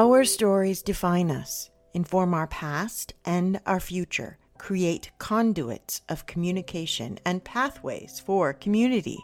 Our 0.00 0.24
stories 0.24 0.80
define 0.80 1.30
us, 1.30 1.68
inform 1.92 2.32
our 2.32 2.46
past 2.46 3.12
and 3.26 3.60
our 3.66 3.80
future, 3.80 4.38
create 4.56 5.10
conduits 5.18 6.00
of 6.08 6.24
communication 6.24 7.18
and 7.26 7.44
pathways 7.44 8.18
for 8.18 8.54
community. 8.54 9.18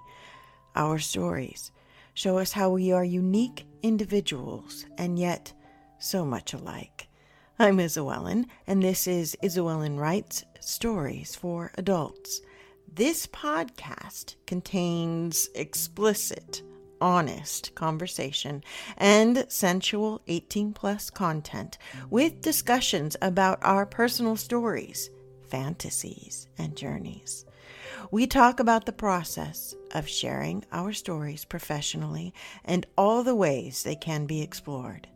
Our 0.75 0.99
stories 0.99 1.73
show 2.13 2.37
us 2.37 2.53
how 2.53 2.69
we 2.69 2.93
are 2.93 3.07
unique 3.07 3.65
individuals 3.83 4.85
and 4.99 5.19
yet 5.19 5.51
so 5.99 6.27
much 6.27 6.53
alike. 6.53 7.09
I'm 7.59 7.81
Ellen, 7.81 8.45
and 8.67 8.83
this 8.83 9.07
is 9.07 9.35
Ellen 9.43 9.97
Writes 9.97 10.45
Stories 10.61 11.35
for 11.35 11.73
Adults. 11.79 12.43
This 12.93 13.27
podcast 13.27 14.35
contains 14.47 15.49
explicit 15.55 16.61
honest 17.01 17.75
conversation 17.75 18.63
and 18.97 19.45
sensual 19.49 20.23
18 20.27 20.73
plus 20.73 21.11
content 21.11 21.79
with 22.11 22.41
discussions 22.41 23.17
about 23.21 23.59
our 23.63 23.87
personal 23.87 24.37
stories, 24.37 25.11
fantasies, 25.49 26.49
and 26.59 26.77
journeys. 26.77 27.45
We 28.11 28.27
talk 28.27 28.61
about 28.61 28.87
the 28.87 28.93
process 28.93 29.75
of 29.93 30.09
sharing 30.09 30.65
our 30.73 30.93
stories 30.93 31.45
professionally 31.45 32.33
and 32.65 32.87
all 32.97 33.23
the 33.23 33.35
ways 33.35 33.83
they 33.83 33.97
can 33.97 34.27
be 34.27 34.43
explored. 34.43 35.09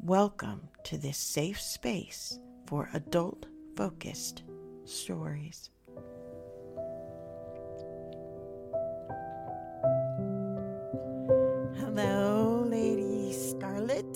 Welcome 0.00 0.68
to 0.84 0.98
this 0.98 1.18
safe 1.18 1.60
space 1.60 2.38
for 2.66 2.90
adult 2.92 3.46
focused 3.76 4.42
stories. 4.84 5.70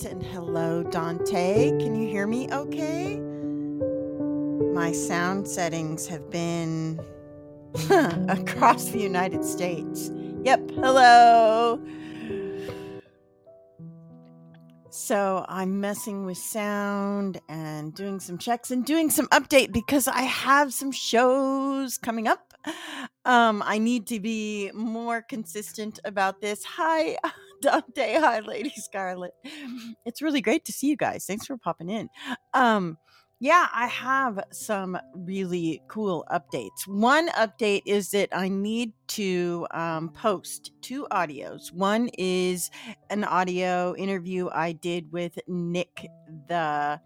Scarlet, 0.01 0.12
and 0.12 0.23
hello, 0.23 0.83
Dante. 0.83 1.70
Can 1.79 1.95
you 1.95 2.09
hear 2.09 2.27
me 2.27 2.48
okay? 2.53 3.19
My 4.73 4.92
sound 4.92 5.47
settings 5.47 6.07
have 6.07 6.31
been 6.31 7.01
across 8.29 8.87
the 8.87 9.01
United 9.01 9.45
States. 9.45 10.11
Yep, 10.45 10.70
hello. 10.77 11.81
So 14.91 15.45
I'm 15.48 15.81
messing 15.81 16.25
with 16.25 16.39
sound 16.39 17.41
and 17.48 17.95
doing 17.95 18.20
some 18.20 18.39
checks 18.39 18.70
and 18.70 18.85
doing 18.85 19.11
some 19.11 19.27
update 19.29 19.73
because 19.73 20.09
I 20.09 20.23
have 20.23 20.73
some 20.73 20.92
shows 20.92 21.98
coming 21.98 22.27
up. 22.27 22.55
Um, 23.25 23.62
I 23.64 23.79
need 23.79 24.07
to 24.09 24.20
be 24.20 24.70
more 24.73 25.23
consistent 25.23 26.01
about 26.05 26.41
this. 26.41 26.64
Hi, 26.64 27.17
Dante. 27.61 28.14
Hi, 28.20 28.41
Lady 28.41 28.72
Scarlet. 28.77 29.33
It's 30.06 30.22
really 30.22 30.41
great 30.41 30.64
to 30.64 30.72
see 30.72 30.89
you 30.89 30.97
guys. 30.97 31.25
Thanks 31.27 31.47
for 31.47 31.56
popping 31.56 31.89
in. 31.89 32.08
Um, 32.55 32.98
yeah, 33.39 33.69
I 33.72 33.86
have 33.86 34.42
some 34.50 34.98
really 35.14 35.83
cool 35.89 36.27
updates. 36.30 36.86
One 36.86 37.28
update 37.30 37.83
is 37.86 38.11
that 38.11 38.28
I 38.33 38.48
need 38.48 38.92
to 39.08 39.67
um, 39.70 40.11
post 40.11 40.72
two 40.83 41.06
audios. 41.11 41.72
One 41.72 42.11
is 42.19 42.70
an 43.08 43.25
audio 43.25 43.95
interview 43.97 44.48
I 44.52 44.72
did 44.72 45.12
with 45.12 45.39
Nik 45.47 46.08
the. 46.48 47.01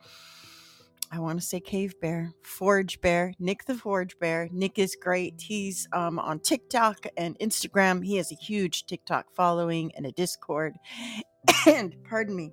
I 1.14 1.20
want 1.20 1.38
to 1.40 1.46
say 1.46 1.60
cave 1.60 1.94
bear, 2.00 2.32
forge 2.42 3.00
bear, 3.00 3.34
Nik 3.38 3.66
the 3.66 3.76
forge 3.76 4.18
bear. 4.18 4.48
Nik 4.50 4.80
is 4.80 4.96
great. 5.00 5.40
He's 5.40 5.86
um, 5.92 6.18
on 6.18 6.40
TikTok 6.40 7.06
and 7.16 7.38
Instagram. 7.38 8.04
He 8.04 8.16
has 8.16 8.32
a 8.32 8.34
huge 8.34 8.86
TikTok 8.86 9.26
following 9.32 9.92
and 9.94 10.06
a 10.06 10.12
Discord. 10.12 10.74
and 11.68 11.94
pardon 12.02 12.34
me. 12.34 12.50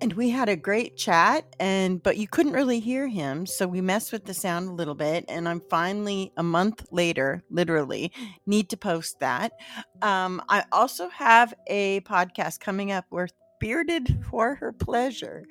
And 0.00 0.14
we 0.14 0.30
had 0.30 0.48
a 0.48 0.56
great 0.56 0.96
chat 0.96 1.44
and 1.60 2.02
but 2.02 2.16
you 2.16 2.28
couldn't 2.28 2.52
really 2.52 2.80
hear 2.80 3.08
him, 3.08 3.44
so 3.44 3.66
we 3.66 3.82
messed 3.82 4.10
with 4.10 4.24
the 4.24 4.32
sound 4.32 4.68
a 4.70 4.72
little 4.72 4.94
bit 4.94 5.26
and 5.28 5.46
I'm 5.46 5.60
finally 5.68 6.32
a 6.38 6.42
month 6.42 6.86
later, 6.90 7.42
literally, 7.50 8.10
need 8.46 8.70
to 8.70 8.78
post 8.78 9.20
that. 9.20 9.52
Um, 10.00 10.40
I 10.48 10.64
also 10.72 11.10
have 11.10 11.52
a 11.66 12.00
podcast 12.02 12.60
coming 12.60 12.90
up 12.90 13.04
where 13.10 13.28
bearded 13.60 14.24
for 14.30 14.54
her 14.56 14.72
pleasure. 14.72 15.44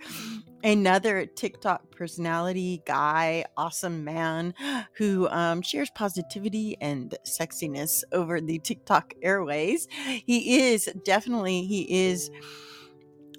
Another 0.64 1.26
TikTok 1.26 1.92
personality 1.92 2.82
guy, 2.86 3.46
awesome 3.56 4.04
man 4.04 4.54
who 4.94 5.28
um, 5.30 5.62
shares 5.62 5.90
positivity 5.94 6.78
and 6.82 7.16
sexiness 7.26 8.04
over 8.12 8.42
the 8.42 8.60
TikTok 8.60 9.14
airways. 9.22 9.88
He 10.26 10.72
is 10.72 10.90
definitely, 11.06 11.66
he 11.66 12.08
is, 12.08 12.32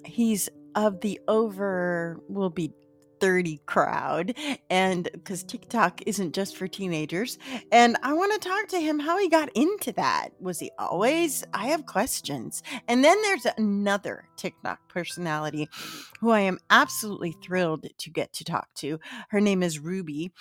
he's 0.05 0.49
of 0.75 1.01
the 1.01 1.19
over, 1.27 2.21
will 2.29 2.49
be 2.49 2.71
30 3.19 3.61
crowd 3.65 4.33
and 4.69 5.09
because 5.13 5.43
TikTok 5.43 6.01
isn't 6.05 6.33
just 6.33 6.55
for 6.55 6.67
teenagers 6.67 7.37
and 7.71 7.97
I 8.03 8.13
want 8.13 8.33
to 8.33 8.47
talk 8.47 8.67
to 8.69 8.79
him 8.79 8.99
how 8.99 9.17
he 9.17 9.29
got 9.29 9.49
into 9.55 9.91
that. 9.93 10.29
Was 10.39 10.59
he 10.59 10.71
always 10.77 11.43
I 11.53 11.67
have 11.67 11.85
questions 11.85 12.63
and 12.87 13.03
then 13.03 13.21
there's 13.21 13.47
another 13.57 14.25
TikTok 14.37 14.87
personality 14.89 15.67
who 16.19 16.31
I 16.31 16.41
am 16.41 16.59
absolutely 16.69 17.35
thrilled 17.43 17.87
to 17.97 18.09
get 18.09 18.33
to 18.33 18.43
talk 18.43 18.67
to. 18.75 18.99
Her 19.29 19.41
name 19.41 19.63
is 19.63 19.79
Ruby 19.79 20.31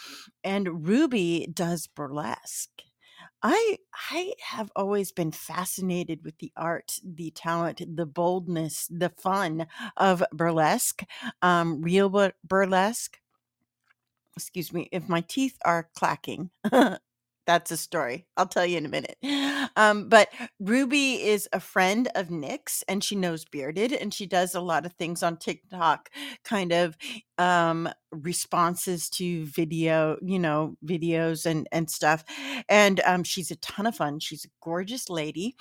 and 0.45 0.87
Ruby 0.87 1.49
does 1.53 1.87
burlesque 1.87 2.83
I 3.43 3.79
I 4.11 4.33
have 4.43 4.71
always 4.77 5.13
been 5.13 5.33
fascinated 5.33 6.25
with 6.25 6.39
the 6.39 6.53
art, 6.57 6.99
the 7.05 7.31
talent, 7.31 7.97
the 7.97 8.07
boldness, 8.07 8.87
the 8.91 9.11
fun 9.11 9.67
of 9.97 10.23
burlesque, 10.33 11.03
um, 11.43 11.83
real 11.83 12.11
burlesque. 12.45 13.19
Excuse 14.37 14.73
me, 14.73 14.89
if 14.93 15.09
my 15.09 15.21
teeth 15.23 15.59
are 15.65 15.91
clacking, 15.95 16.51
that's 17.49 17.71
a 17.71 17.79
story. 17.79 18.27
I'll 18.37 18.47
tell 18.47 18.67
you 18.67 18.77
in 18.77 18.85
a 18.87 18.91
minute. 18.91 19.17
Um, 19.77 20.09
but 20.09 20.29
Ruby 20.59 21.23
is 21.23 21.49
a 21.53 21.61
friend 21.61 22.09
of 22.15 22.31
Nik's 22.31 22.83
and 22.89 23.03
she 23.03 23.15
knows 23.17 23.45
Bearded 23.45 23.93
and 23.93 24.13
she 24.13 24.27
does 24.27 24.55
a 24.55 24.61
lot 24.61 24.85
of 24.85 24.93
things 24.95 25.23
on 25.23 25.37
TikTok, 25.37 26.11
kind 26.45 26.73
of 26.73 26.97
um, 27.39 27.89
responses 28.11 29.09
to 29.11 29.47
video, 29.47 30.17
you 30.23 30.39
know, 30.39 30.77
videos 30.85 31.47
and 31.47 31.69
and 31.73 31.89
stuff. 31.91 32.25
And 32.69 33.01
um, 33.07 33.25
she's 33.25 33.51
a 33.51 33.57
ton 33.57 33.87
of 33.87 33.95
fun. 33.97 34.21
She's 34.21 34.45
a 34.45 34.49
gorgeous 34.63 35.09
lady 35.09 35.57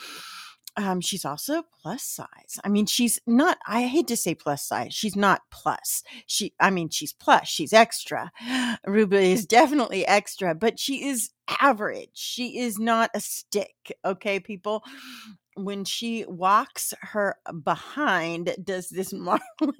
um, 0.77 1.01
she's 1.01 1.25
also 1.25 1.63
plus 1.81 2.03
size. 2.03 2.59
I 2.63 2.69
mean, 2.69 2.85
she's 2.85 3.19
not, 3.25 3.57
I 3.67 3.83
hate 3.87 4.07
to 4.07 4.17
say 4.17 4.35
plus 4.35 4.63
size. 4.63 4.93
She's 4.93 5.15
not 5.15 5.41
plus. 5.51 6.03
She, 6.27 6.53
I 6.59 6.69
mean, 6.69 6.89
she's 6.89 7.13
plus, 7.13 7.47
she's 7.47 7.73
extra. 7.73 8.31
Ruby 8.85 9.31
is 9.31 9.45
definitely 9.47 10.05
extra, 10.05 10.53
but 10.53 10.79
she 10.79 11.05
is 11.05 11.31
average. 11.61 12.11
She 12.13 12.59
is 12.59 12.77
not 12.77 13.09
a 13.15 13.19
stick. 13.19 13.73
Okay, 14.05 14.39
people. 14.39 14.83
When 15.55 15.85
she 15.85 16.23
walks, 16.27 16.93
her 17.01 17.37
behind 17.63 18.55
does 18.63 18.89
this 18.89 19.11
marvelous. 19.13 19.75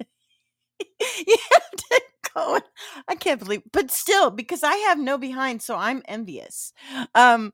you 1.26 1.36
have 1.52 1.70
to 1.70 2.00
go. 2.34 2.60
I 3.08 3.14
can't 3.14 3.40
believe, 3.40 3.62
but 3.72 3.90
still, 3.90 4.30
because 4.30 4.62
I 4.62 4.74
have 4.76 4.98
no 4.98 5.18
behind, 5.18 5.62
so 5.62 5.76
I'm 5.76 6.02
envious. 6.06 6.72
Um, 7.14 7.52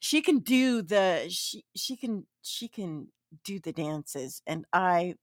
she 0.00 0.22
can 0.22 0.40
do 0.40 0.82
the 0.82 1.26
she 1.28 1.64
she 1.76 1.96
can 1.96 2.26
she 2.42 2.68
can 2.68 3.08
do 3.44 3.58
the 3.60 3.72
dances 3.72 4.42
and 4.46 4.64
I 4.72 5.14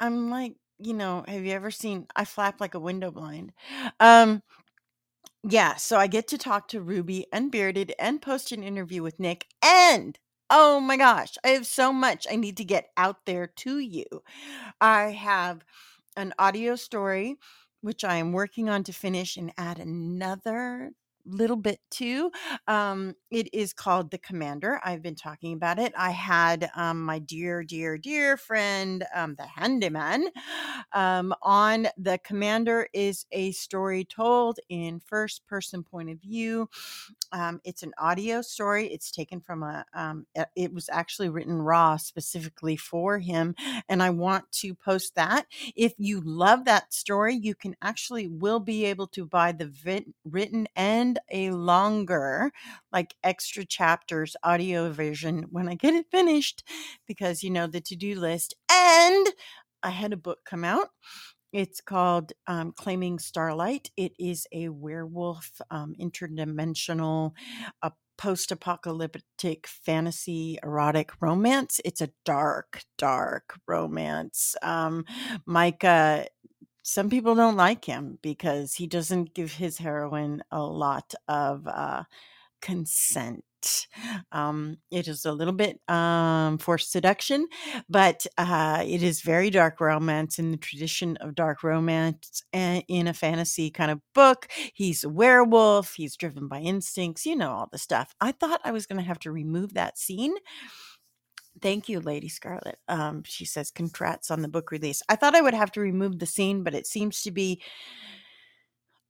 I'm 0.00 0.30
like, 0.30 0.54
you 0.78 0.94
know, 0.94 1.24
have 1.28 1.44
you 1.44 1.52
ever 1.52 1.70
seen 1.70 2.06
I 2.16 2.24
flap 2.24 2.60
like 2.60 2.74
a 2.74 2.80
window 2.80 3.10
blind. 3.10 3.52
Um 4.00 4.42
yeah, 5.42 5.76
so 5.76 5.96
I 5.96 6.06
get 6.06 6.28
to 6.28 6.38
talk 6.38 6.68
to 6.68 6.80
Ruby 6.82 7.26
and 7.32 7.50
Bearded 7.50 7.94
and 7.98 8.20
post 8.20 8.52
an 8.52 8.62
interview 8.62 9.02
with 9.02 9.18
Nik 9.18 9.46
and 9.64 10.18
oh 10.50 10.80
my 10.80 10.96
gosh, 10.96 11.36
I 11.44 11.48
have 11.50 11.66
so 11.66 11.92
much 11.92 12.26
I 12.30 12.36
need 12.36 12.56
to 12.58 12.64
get 12.64 12.90
out 12.96 13.24
there 13.26 13.46
to 13.46 13.78
you. 13.78 14.04
I 14.80 15.10
have 15.12 15.64
an 16.16 16.34
audio 16.38 16.76
story 16.76 17.36
which 17.82 18.04
I 18.04 18.16
am 18.16 18.32
working 18.32 18.68
on 18.68 18.84
to 18.84 18.92
finish 18.92 19.36
and 19.36 19.52
add 19.56 19.78
another 19.78 20.92
little 21.30 21.56
bit 21.56 21.80
too. 21.90 22.30
Um, 22.66 23.14
it 23.30 23.48
is 23.52 23.72
called 23.72 24.10
The 24.10 24.18
Commander. 24.18 24.80
I've 24.84 25.02
been 25.02 25.14
talking 25.14 25.52
about 25.54 25.78
it. 25.78 25.92
I 25.96 26.10
had 26.10 26.70
um, 26.74 27.02
my 27.02 27.18
dear, 27.20 27.62
dear, 27.62 27.96
dear 27.96 28.36
friend, 28.36 29.04
um, 29.14 29.36
the 29.36 29.46
handyman, 29.46 30.26
um, 30.92 31.32
on 31.42 31.86
The 31.96 32.18
Commander 32.18 32.88
is 32.92 33.26
a 33.32 33.52
story 33.52 34.04
told 34.04 34.58
in 34.68 35.00
first 35.00 35.46
person 35.46 35.82
point 35.82 36.10
of 36.10 36.18
view. 36.20 36.68
Um, 37.32 37.60
it's 37.64 37.84
an 37.84 37.92
audio 37.98 38.42
story. 38.42 38.88
It's 38.88 39.12
taken 39.12 39.40
from 39.40 39.62
a, 39.62 39.84
um, 39.94 40.26
it 40.56 40.72
was 40.72 40.88
actually 40.90 41.28
written 41.28 41.62
raw 41.62 41.96
specifically 41.96 42.76
for 42.76 43.18
him. 43.18 43.54
And 43.88 44.02
I 44.02 44.10
want 44.10 44.50
to 44.52 44.74
post 44.74 45.14
that. 45.14 45.46
If 45.76 45.94
you 45.98 46.20
love 46.24 46.64
that 46.64 46.92
story, 46.92 47.36
you 47.36 47.54
can 47.54 47.76
actually 47.80 48.26
will 48.26 48.60
be 48.60 48.84
able 48.86 49.06
to 49.08 49.24
buy 49.24 49.52
the 49.52 49.66
vit- 49.66 50.08
written 50.24 50.66
and 50.74 51.19
a 51.30 51.50
longer, 51.50 52.52
like 52.92 53.14
extra 53.22 53.64
chapters 53.64 54.36
audio 54.42 54.90
version 54.90 55.46
when 55.50 55.68
I 55.68 55.74
get 55.74 55.94
it 55.94 56.06
finished 56.10 56.62
because, 57.06 57.42
you 57.42 57.50
know, 57.50 57.66
the 57.66 57.80
to 57.80 57.96
do 57.96 58.18
list. 58.18 58.54
And 58.70 59.28
I 59.82 59.90
had 59.90 60.12
a 60.12 60.16
book 60.16 60.40
come 60.44 60.64
out. 60.64 60.88
It's 61.52 61.80
called 61.80 62.32
um, 62.46 62.72
Claiming 62.76 63.18
Starlight. 63.18 63.90
It 63.96 64.12
is 64.18 64.46
a 64.52 64.68
werewolf 64.68 65.60
um, 65.70 65.94
interdimensional 66.00 67.32
a 67.82 67.92
post-apocalyptic 68.18 69.66
fantasy 69.66 70.58
erotic 70.62 71.10
romance. 71.20 71.80
It's 71.86 72.02
a 72.02 72.10
dark, 72.24 72.82
dark 72.98 73.58
romance. 73.66 74.54
Um, 74.62 75.06
Micah 75.46 76.26
some 76.82 77.10
people 77.10 77.34
don't 77.34 77.56
like 77.56 77.84
him 77.84 78.18
because 78.22 78.74
he 78.74 78.86
doesn't 78.86 79.34
give 79.34 79.52
his 79.52 79.78
heroine 79.78 80.42
a 80.50 80.62
lot 80.62 81.14
of 81.28 81.66
uh, 81.66 82.04
consent. 82.60 83.44
Um, 84.32 84.78
it 84.90 85.06
is 85.06 85.26
a 85.26 85.32
little 85.32 85.52
bit 85.52 85.80
um, 85.88 86.56
forced 86.58 86.90
seduction, 86.92 87.46
but 87.90 88.26
uh, 88.38 88.82
it 88.86 89.02
is 89.02 89.20
very 89.20 89.50
dark 89.50 89.80
romance 89.80 90.38
in 90.38 90.50
the 90.50 90.56
tradition 90.56 91.18
of 91.18 91.34
dark 91.34 91.62
romance 91.62 92.42
and 92.52 92.82
in 92.88 93.06
a 93.06 93.12
fantasy 93.12 93.70
kind 93.70 93.90
of 93.90 94.00
book. 94.14 94.48
He's 94.72 95.04
a 95.04 95.10
werewolf, 95.10 95.94
he's 95.94 96.16
driven 96.16 96.48
by 96.48 96.60
instincts, 96.60 97.26
you 97.26 97.36
know, 97.36 97.50
all 97.50 97.68
the 97.70 97.78
stuff. 97.78 98.14
I 98.20 98.32
thought 98.32 98.62
I 98.64 98.72
was 98.72 98.86
going 98.86 98.98
to 98.98 99.06
have 99.06 99.18
to 99.20 99.32
remove 99.32 99.74
that 99.74 99.98
scene. 99.98 100.34
Thank 101.60 101.88
you, 101.88 102.00
Lady 102.00 102.28
Scarlet. 102.28 102.78
Um, 102.88 103.22
she 103.24 103.44
says, 103.44 103.70
congrats 103.70 104.30
on 104.30 104.42
the 104.42 104.48
book 104.48 104.70
release. 104.70 105.02
I 105.08 105.16
thought 105.16 105.34
I 105.34 105.40
would 105.40 105.54
have 105.54 105.72
to 105.72 105.80
remove 105.80 106.18
the 106.18 106.26
scene, 106.26 106.62
but 106.62 106.74
it 106.74 106.86
seems 106.86 107.22
to 107.22 107.30
be 107.30 107.60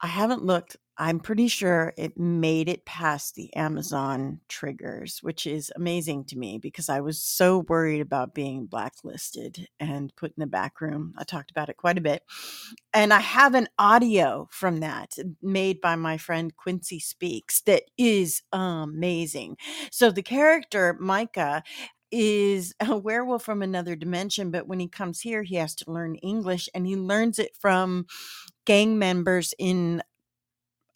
I 0.02 0.06
haven't 0.06 0.44
looked. 0.44 0.76
I'm 0.96 1.20
pretty 1.20 1.48
sure 1.48 1.94
it 1.96 2.18
made 2.18 2.68
it 2.68 2.84
past 2.84 3.34
the 3.34 3.54
Amazon 3.54 4.40
triggers, 4.48 5.18
which 5.22 5.46
is 5.46 5.70
amazing 5.76 6.24
to 6.26 6.38
me 6.38 6.58
because 6.58 6.88
I 6.90 7.00
was 7.00 7.22
so 7.22 7.64
worried 7.68 8.00
about 8.00 8.34
being 8.34 8.66
blacklisted 8.66 9.68
and 9.78 10.14
put 10.16 10.32
in 10.36 10.40
the 10.40 10.46
back 10.46 10.80
room. 10.80 11.14
I 11.18 11.24
talked 11.24 11.50
about 11.50 11.70
it 11.70 11.78
quite 11.78 11.98
a 11.98 12.02
bit. 12.02 12.22
And 12.92 13.12
I 13.14 13.20
have 13.20 13.54
an 13.54 13.68
audio 13.78 14.48
from 14.50 14.80
that 14.80 15.16
made 15.42 15.80
by 15.80 15.96
my 15.96 16.16
friend 16.18 16.54
Quincy 16.56 17.00
Speaks 17.00 17.62
that 17.62 17.84
is 17.98 18.42
amazing. 18.52 19.56
So 19.90 20.10
the 20.10 20.22
character, 20.22 20.96
Micah, 20.98 21.62
is 22.10 22.74
a 22.80 22.96
werewolf 22.96 23.42
from 23.42 23.62
another 23.62 23.96
dimension, 23.96 24.50
but 24.50 24.66
when 24.66 24.80
he 24.80 24.88
comes 24.88 25.20
here, 25.20 25.42
he 25.42 25.56
has 25.56 25.74
to 25.76 25.90
learn 25.90 26.16
English 26.16 26.68
and 26.74 26.86
he 26.86 26.96
learns 26.96 27.38
it 27.38 27.56
from 27.58 28.06
gang 28.64 28.98
members 28.98 29.54
in 29.58 30.02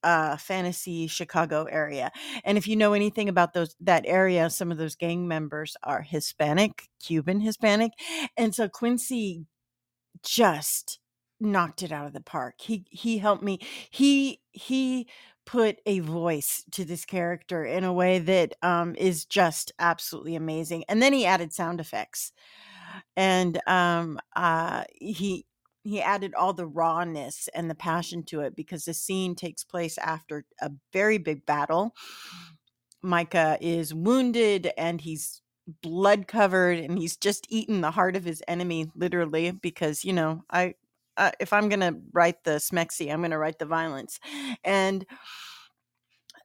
uh, 0.02 0.36
fantasy 0.36 1.06
Chicago 1.06 1.64
area. 1.64 2.12
And 2.44 2.58
if 2.58 2.68
you 2.68 2.76
know 2.76 2.92
anything 2.92 3.28
about 3.28 3.54
those 3.54 3.74
that 3.80 4.04
area, 4.06 4.50
some 4.50 4.70
of 4.70 4.78
those 4.78 4.94
gang 4.94 5.26
members 5.26 5.76
are 5.82 6.02
Hispanic, 6.02 6.88
Cuban 7.02 7.40
Hispanic. 7.40 7.92
And 8.36 8.54
so 8.54 8.68
Quincy 8.68 9.46
just 10.22 11.00
knocked 11.40 11.82
it 11.82 11.92
out 11.92 12.06
of 12.06 12.12
the 12.12 12.20
park. 12.20 12.56
He 12.60 12.84
he 12.90 13.18
helped 13.18 13.42
me. 13.42 13.58
He 13.90 14.40
he 14.52 15.08
put 15.46 15.80
a 15.86 16.00
voice 16.00 16.64
to 16.72 16.84
this 16.84 17.04
character 17.04 17.64
in 17.64 17.84
a 17.84 17.92
way 17.92 18.18
that 18.18 18.54
um, 18.62 18.94
is 18.96 19.24
just 19.24 19.72
absolutely 19.78 20.36
amazing. 20.36 20.84
And 20.88 21.02
then 21.02 21.12
he 21.12 21.26
added 21.26 21.52
sound 21.52 21.80
effects, 21.80 22.32
and 23.16 23.60
um, 23.66 24.18
uh, 24.36 24.84
he 24.94 25.46
he 25.84 26.00
added 26.00 26.34
all 26.34 26.54
the 26.54 26.66
rawness 26.66 27.48
and 27.54 27.68
the 27.70 27.74
passion 27.74 28.22
to 28.24 28.40
it 28.40 28.56
because 28.56 28.86
the 28.86 28.94
scene 28.94 29.34
takes 29.34 29.64
place 29.64 29.98
after 29.98 30.44
a 30.62 30.70
very 30.92 31.18
big 31.18 31.44
battle. 31.44 31.94
Micah 33.02 33.58
is 33.60 33.92
wounded 33.92 34.72
and 34.78 35.00
he's 35.00 35.42
blood 35.82 36.26
covered 36.26 36.78
and 36.78 36.98
he's 36.98 37.16
just 37.16 37.46
eaten 37.50 37.80
the 37.80 37.90
heart 37.90 38.16
of 38.16 38.24
his 38.24 38.42
enemy 38.48 38.90
literally 38.94 39.50
because 39.50 40.04
you 40.04 40.12
know 40.12 40.44
I 40.50 40.74
uh, 41.16 41.30
if 41.40 41.52
I'm 41.52 41.68
going 41.68 41.80
to 41.80 41.96
write 42.12 42.44
the 42.44 42.52
smexy, 42.52 43.12
I'm 43.12 43.20
going 43.20 43.30
to 43.30 43.38
write 43.38 43.58
the 43.58 43.66
violence. 43.66 44.18
And 44.64 45.06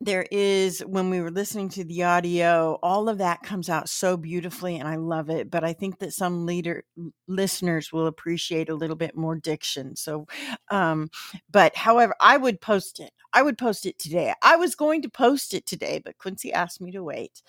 there 0.02 0.26
is 0.32 0.80
when 0.86 1.10
we 1.10 1.20
were 1.20 1.32
listening 1.32 1.68
to 1.68 1.84
the 1.84 2.04
audio 2.04 2.80
all 2.82 3.10
of 3.10 3.18
that 3.18 3.42
comes 3.44 3.70
out 3.70 3.90
so 3.90 4.16
beautifully 4.16 4.78
and 4.78 4.88
i 4.88 4.96
love 4.96 5.30
it 5.30 5.52
but 5.52 5.64
i 5.64 5.74
think 5.74 6.00
that 6.00 6.14
some 6.14 6.46
leader 6.46 6.84
listeners 7.28 7.92
will 7.92 8.08
appreciate 8.08 8.70
a 8.70 8.76
little 8.76 8.96
bit 8.96 9.16
more 9.16 9.36
diction 9.36 9.96
so 9.96 10.26
um 10.72 11.10
but 11.52 11.76
however 11.76 12.14
i 12.22 12.38
would 12.38 12.62
post 12.62 13.00
it 13.00 13.12
i 13.34 13.42
would 13.42 13.58
post 13.58 13.86
it 13.86 14.00
today. 14.00 14.34
I 14.42 14.56
was 14.56 14.74
going 14.76 15.02
to 15.04 15.10
post 15.10 15.54
it 15.54 15.66
today 15.66 16.02
but 16.04 16.18
quincy 16.18 16.52
asked 16.54 16.82
me 16.82 16.92
to 16.92 17.04
wait. 17.04 17.42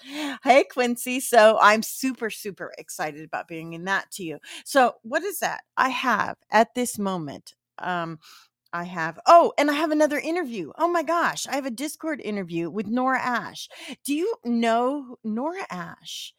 Hey 0.42 0.64
quincy 0.70 1.20
so 1.20 1.58
i'm 1.60 1.82
super 1.82 2.30
super 2.30 2.72
excited 2.78 3.24
about 3.24 3.48
bringing 3.48 3.84
that 3.84 4.10
to 4.12 4.24
you. 4.24 4.38
So 4.64 4.94
what 5.02 5.22
is 5.22 5.38
that 5.38 5.62
i 5.76 5.88
have 5.88 6.36
at 6.50 6.74
this 6.74 6.98
moment? 6.98 7.54
Um 7.78 8.18
I 8.72 8.84
have. 8.84 9.18
Oh, 9.26 9.52
and 9.58 9.70
I 9.70 9.74
have 9.74 9.90
another 9.90 10.18
interview. 10.18 10.72
Oh 10.78 10.88
my 10.88 11.02
gosh, 11.02 11.46
I 11.46 11.54
have 11.54 11.66
a 11.66 11.70
Discord 11.70 12.20
interview 12.20 12.70
with 12.70 12.86
Nora 12.86 13.20
Ash. 13.20 13.68
Do 14.04 14.14
you 14.14 14.34
know 14.44 15.16
Nora 15.24 15.66
Ash? 15.70 16.34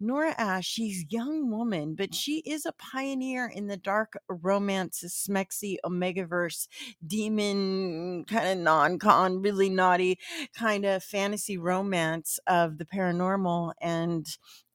Nora 0.00 0.34
Ash, 0.36 0.66
she's 0.66 1.02
a 1.02 1.06
young 1.10 1.50
woman, 1.50 1.94
but 1.94 2.12
she 2.12 2.38
is 2.38 2.66
a 2.66 2.72
pioneer 2.72 3.46
in 3.46 3.68
the 3.68 3.76
dark 3.76 4.14
romance, 4.28 5.04
smexy 5.06 5.76
Omegaverse, 5.84 6.66
demon 7.06 8.24
kind 8.24 8.48
of 8.48 8.58
non-con, 8.58 9.40
really 9.40 9.68
naughty 9.68 10.18
kind 10.56 10.84
of 10.84 11.04
fantasy 11.04 11.56
romance 11.56 12.40
of 12.48 12.78
the 12.78 12.84
paranormal 12.84 13.72
and 13.80 14.26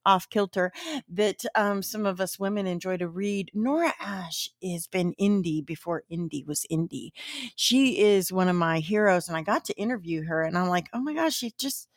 off 0.06 0.30
kilter 0.30 0.71
that 1.09 1.44
um, 1.56 1.81
some 1.83 2.06
of 2.06 2.19
us 2.21 2.39
women 2.39 2.68
enjoy 2.68 2.98
to 2.98 3.07
read. 3.07 3.51
Nora 3.53 3.94
Ash 4.00 4.50
has 4.63 4.88
been 4.88 5.13
indie 5.19 5.65
before 5.65 6.03
indie 6.12 6.45
was 6.45 6.65
indie. 6.71 7.12
She 7.56 8.00
is 8.00 8.31
one 8.31 8.48
of 8.50 8.56
my 8.56 8.80
heroes, 8.80 9.27
and 9.27 9.38
I 9.38 9.42
got 9.42 9.65
to 9.65 9.74
interview 9.77 10.24
her, 10.25 10.44
and 10.44 10.57
I'm 10.57 10.69
like, 10.69 10.89
oh 10.94 11.00
my 11.01 11.13
gosh, 11.13 11.36
she 11.36 11.51
just 11.57 11.88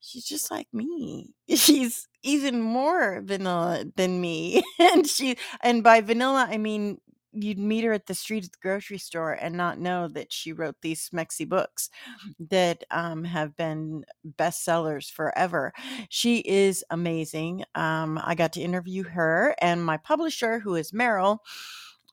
she's 0.00 0.24
just 0.24 0.50
like 0.50 0.68
me. 0.72 1.34
She's 1.48 2.08
even 2.22 2.60
more 2.60 3.22
vanilla 3.24 3.84
than 3.96 4.20
me. 4.20 4.62
and 4.78 5.06
she 5.06 5.36
and 5.62 5.82
by 5.82 6.00
vanilla 6.00 6.46
I 6.50 6.58
mean 6.58 6.98
you'd 7.36 7.58
meet 7.58 7.84
her 7.84 7.92
at 7.92 8.06
the 8.06 8.14
street 8.14 8.44
at 8.44 8.52
the 8.52 8.58
grocery 8.60 8.98
store 8.98 9.32
and 9.32 9.56
not 9.56 9.78
know 9.78 10.08
that 10.08 10.32
she 10.32 10.52
wrote 10.52 10.76
these 10.82 11.08
smexy 11.08 11.48
books 11.48 11.90
that 12.38 12.84
um, 12.90 13.24
have 13.24 13.56
been 13.56 14.04
bestsellers 14.38 15.10
forever. 15.10 15.72
She 16.08 16.38
is 16.38 16.84
amazing. 16.90 17.64
Um, 17.74 18.20
I 18.22 18.34
got 18.34 18.52
to 18.54 18.60
interview 18.60 19.04
her 19.04 19.54
and 19.60 19.84
my 19.84 19.96
publisher, 19.96 20.58
who 20.60 20.74
is 20.74 20.92
Meryl, 20.92 21.38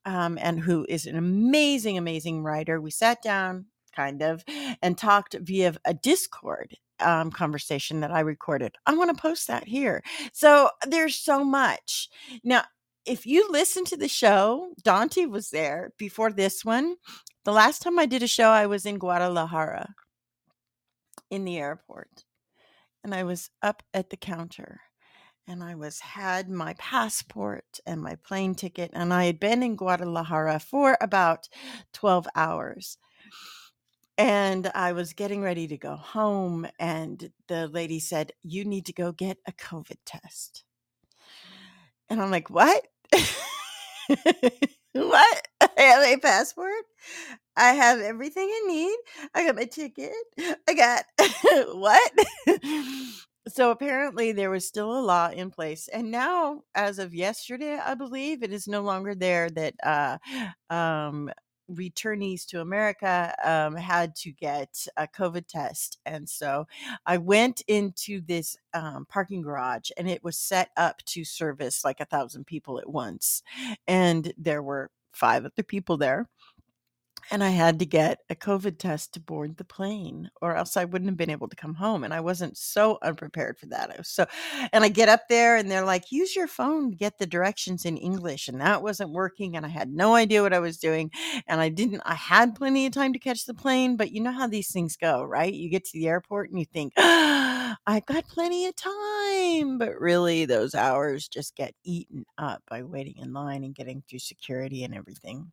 um, 0.05 0.37
and 0.41 0.59
who 0.59 0.85
is 0.89 1.05
an 1.05 1.15
amazing, 1.15 1.97
amazing 1.97 2.43
writer. 2.43 2.81
We 2.81 2.91
sat 2.91 3.21
down, 3.21 3.65
kind 3.95 4.21
of, 4.21 4.43
and 4.81 4.97
talked 4.97 5.35
via 5.39 5.75
a 5.85 5.93
Discord 5.93 6.77
um, 6.99 7.31
conversation 7.31 7.99
that 7.99 8.11
I 8.11 8.21
recorded. 8.21 8.75
I 8.85 8.95
want 8.95 9.15
to 9.15 9.21
post 9.21 9.47
that 9.47 9.67
here. 9.67 10.03
So 10.31 10.69
there's 10.87 11.15
so 11.15 11.43
much. 11.43 12.09
Now, 12.43 12.63
if 13.05 13.25
you 13.25 13.48
listen 13.50 13.86
to 13.86 13.98
the 13.98 14.07
show, 14.07 14.74
Dante 14.83 15.25
was 15.25 15.50
there 15.50 15.91
before 15.98 16.31
this 16.31 16.63
one. 16.63 16.95
The 17.43 17.51
last 17.51 17.81
time 17.81 18.00
I 18.00 18.05
did 18.05 18.24
a 18.24 18.27
show, 18.27 18.50
I 18.50 18.65
was 18.65 18.86
in 18.86 18.98
Guadalajara 18.98 19.93
in 21.29 21.43
the 21.45 21.57
airport. 21.57 22.24
And 23.03 23.13
I 23.13 23.24
was 23.24 23.50
up 23.62 23.83
at 23.93 24.10
the 24.10 24.17
counter 24.17 24.79
and 25.45 25.62
I 25.62 25.75
was 25.75 26.00
had 26.00 26.50
my 26.50 26.74
passport 26.77 27.65
and 27.86 28.01
my 28.01 28.15
plane 28.15 28.55
ticket 28.55 28.91
and 28.93 29.13
I 29.13 29.25
had 29.25 29.41
been 29.41 29.62
in 29.62 29.75
Guadalajara 29.75 30.60
for 30.60 30.98
about 31.01 31.50
12 31.91 32.27
hours. 32.36 32.98
And 34.17 34.72
I 34.74 34.93
was 34.93 35.12
getting 35.12 35.41
ready 35.41 35.67
to 35.67 35.77
go 35.77 35.95
home 35.95 36.67
and 36.79 37.31
the 37.48 37.67
lady 37.67 38.00
said, 38.00 38.31
"You 38.43 38.63
need 38.63 38.86
to 38.86 38.93
go 38.93 39.12
get 39.12 39.39
a 39.48 39.51
COVID 39.51 39.98
test." 40.05 40.63
And 42.10 42.22
I'm 42.22 42.31
like, 42.31 42.50
"What?" 42.50 42.88
what? 44.93 45.48
I 45.77 45.82
have 45.82 46.03
a 46.03 46.17
passport. 46.20 46.84
I 47.55 47.74
have 47.74 48.00
everything 48.00 48.50
I 48.50 48.63
need. 48.67 48.98
I 49.36 49.46
got 49.46 49.55
my 49.55 49.65
ticket. 49.65 50.13
I 50.67 50.74
got 50.74 51.05
what? 51.75 52.12
so 53.48 53.72
apparently 53.72 54.32
there 54.32 54.50
was 54.50 54.67
still 54.67 54.98
a 54.98 55.01
law 55.01 55.29
in 55.29 55.51
place 55.51 55.89
and 55.89 56.12
now 56.12 56.62
as 56.75 56.98
of 56.98 57.13
yesterday 57.13 57.77
i 57.77 57.93
believe 57.93 58.41
it 58.41 58.53
is 58.53 58.70
no 58.70 58.82
longer 58.82 59.13
there 59.13 59.50
that 59.50 59.74
uh, 59.84 60.17
um, 60.74 61.29
returnees 61.72 62.46
to 62.48 62.62
America 62.62 63.34
um, 63.43 63.75
had 63.75 64.15
to 64.17 64.32
get 64.32 64.86
a 64.98 65.08
COVID 65.08 65.48
test. 65.48 65.98
And 66.05 66.27
so 66.27 66.67
I 67.05 67.17
went 67.17 67.62
into 67.67 68.22
this 68.22 68.58
um, 68.74 69.05
parking 69.10 69.41
garage 69.41 69.89
and 69.98 70.10
it 70.10 70.24
was 70.24 70.38
set 70.38 70.70
up 70.77 71.03
to 71.05 71.24
service 71.24 71.84
like 71.84 72.00
a 72.00 72.05
thousand 72.05 72.46
people 72.46 72.79
at 72.79 72.89
once. 72.89 73.43
And 73.88 74.34
there 74.38 74.62
were 74.63 74.91
five 75.12 75.46
other 75.46 75.63
people 75.63 75.98
there 75.98 76.27
and 77.31 77.43
I 77.43 77.49
had 77.49 77.79
to 77.79 77.85
get 77.85 78.19
a 78.29 78.35
COVID 78.35 78.77
test 78.77 79.13
to 79.13 79.19
board 79.19 79.57
the 79.57 79.63
plane, 79.63 80.29
or 80.41 80.55
else 80.55 80.77
I 80.77 80.85
wouldn't 80.85 81.09
have 81.09 81.17
been 81.17 81.29
able 81.29 81.47
to 81.47 81.55
come 81.55 81.75
home. 81.75 82.03
And 82.03 82.13
I 82.13 82.19
wasn't 82.19 82.57
so 82.57 82.97
unprepared 83.01 83.57
for 83.57 83.67
that. 83.67 83.91
I 83.91 83.95
was 83.97 84.09
so, 84.09 84.25
and 84.71 84.83
I 84.83 84.89
get 84.89 85.09
up 85.09 85.21
there 85.29 85.55
and 85.55 85.69
they're 85.69 85.85
like, 85.85 86.11
use 86.11 86.35
your 86.35 86.47
phone 86.47 86.91
to 86.91 86.97
get 86.97 87.17
the 87.17 87.25
directions 87.25 87.85
in 87.85 87.97
English. 87.97 88.47
And 88.47 88.61
that 88.61 88.83
wasn't 88.83 89.11
working. 89.11 89.55
And 89.55 89.65
I 89.65 89.69
had 89.69 89.89
no 89.89 90.15
idea 90.15 90.41
what 90.41 90.53
I 90.53 90.59
was 90.59 90.77
doing. 90.77 91.11
And 91.47 91.59
I 91.61 91.69
didn't, 91.69 92.01
I 92.05 92.15
had 92.15 92.55
plenty 92.55 92.85
of 92.85 92.93
time 92.93 93.13
to 93.13 93.19
catch 93.19 93.45
the 93.45 93.53
plane, 93.53 93.97
but 93.97 94.11
you 94.11 94.21
know 94.21 94.31
how 94.31 94.47
these 94.47 94.71
things 94.71 94.97
go, 94.97 95.23
right? 95.23 95.53
You 95.53 95.69
get 95.69 95.85
to 95.85 95.93
the 95.93 96.07
airport 96.07 96.49
and 96.49 96.59
you 96.59 96.65
think, 96.65 96.93
I've 96.97 98.05
got 98.05 98.27
plenty 98.27 98.67
of 98.67 98.75
time. 98.75 99.77
But 99.77 99.99
really, 99.99 100.45
those 100.45 100.75
hours 100.75 101.27
just 101.27 101.55
get 101.55 101.73
eaten 101.83 102.25
up 102.37 102.61
by 102.69 102.83
waiting 102.83 103.15
in 103.17 103.33
line 103.33 103.63
and 103.63 103.75
getting 103.75 104.03
through 104.07 104.19
security 104.19 104.83
and 104.83 104.93
everything 104.93 105.51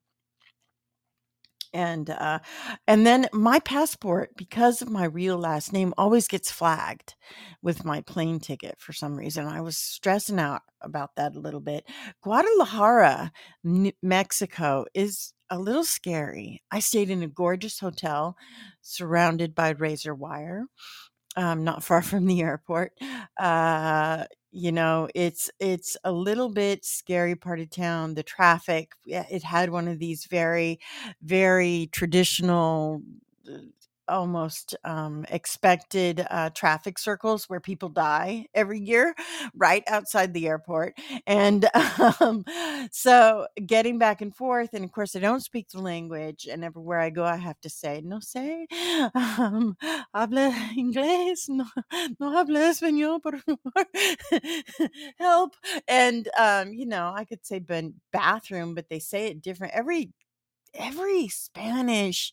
and 1.72 2.10
uh 2.10 2.38
and 2.86 3.06
then 3.06 3.28
my 3.32 3.58
passport 3.60 4.30
because 4.36 4.82
of 4.82 4.90
my 4.90 5.04
real 5.04 5.38
last 5.38 5.72
name 5.72 5.94
always 5.96 6.26
gets 6.28 6.50
flagged 6.50 7.14
with 7.62 7.84
my 7.84 8.00
plane 8.00 8.40
ticket 8.40 8.76
for 8.78 8.92
some 8.92 9.16
reason 9.16 9.46
i 9.46 9.60
was 9.60 9.76
stressing 9.76 10.38
out 10.38 10.62
about 10.82 11.14
that 11.16 11.34
a 11.36 11.40
little 11.40 11.60
bit 11.60 11.84
guadalajara 12.22 13.30
mexico 14.02 14.84
is 14.94 15.32
a 15.50 15.58
little 15.58 15.84
scary 15.84 16.62
i 16.70 16.78
stayed 16.78 17.10
in 17.10 17.22
a 17.22 17.28
gorgeous 17.28 17.78
hotel 17.80 18.36
surrounded 18.82 19.54
by 19.54 19.70
razor 19.70 20.14
wire 20.14 20.64
um, 21.36 21.64
not 21.64 21.84
far 21.84 22.02
from 22.02 22.26
the 22.26 22.42
airport. 22.42 22.92
Uh, 23.38 24.24
you 24.52 24.72
know, 24.72 25.08
it's 25.14 25.50
it's 25.60 25.96
a 26.04 26.12
little 26.12 26.48
bit 26.50 26.84
scary 26.84 27.36
part 27.36 27.60
of 27.60 27.70
town. 27.70 28.14
The 28.14 28.22
traffic, 28.22 28.92
it 29.06 29.42
had 29.42 29.70
one 29.70 29.88
of 29.88 29.98
these 29.98 30.26
very, 30.26 30.80
very 31.22 31.88
traditional 31.92 33.02
uh, 33.50 33.58
almost 34.10 34.76
um, 34.84 35.24
expected 35.30 36.26
uh, 36.30 36.50
traffic 36.50 36.98
circles 36.98 37.46
where 37.48 37.60
people 37.60 37.88
die 37.88 38.46
every 38.54 38.80
year 38.80 39.14
right 39.56 39.82
outside 39.88 40.34
the 40.34 40.48
airport. 40.48 40.98
And 41.26 41.68
um, 42.20 42.44
so 42.92 43.46
getting 43.66 43.98
back 43.98 44.20
and 44.20 44.34
forth, 44.34 44.70
and 44.74 44.84
of 44.84 44.92
course, 44.92 45.16
I 45.16 45.20
don't 45.20 45.40
speak 45.42 45.68
the 45.70 45.80
language, 45.80 46.48
and 46.50 46.64
everywhere 46.64 47.00
I 47.00 47.10
go, 47.10 47.24
I 47.24 47.36
have 47.36 47.60
to 47.62 47.70
say, 47.70 48.02
no 48.04 48.18
sé, 48.18 48.66
um, 49.14 49.76
habla 50.14 50.50
inglés, 50.76 51.48
no, 51.48 51.64
no 52.20 52.32
habla 52.36 52.60
español, 52.60 53.22
por 53.22 53.38
favor, 53.38 53.86
help. 55.18 55.54
And, 55.88 56.28
um, 56.38 56.72
you 56.72 56.86
know, 56.86 57.12
I 57.14 57.24
could 57.24 57.44
say 57.46 57.58
bathroom, 58.12 58.74
but 58.74 58.88
they 58.88 58.98
say 58.98 59.26
it 59.28 59.42
different. 59.42 59.74
Every 59.74 60.12
every 60.74 61.28
Spanish 61.28 62.32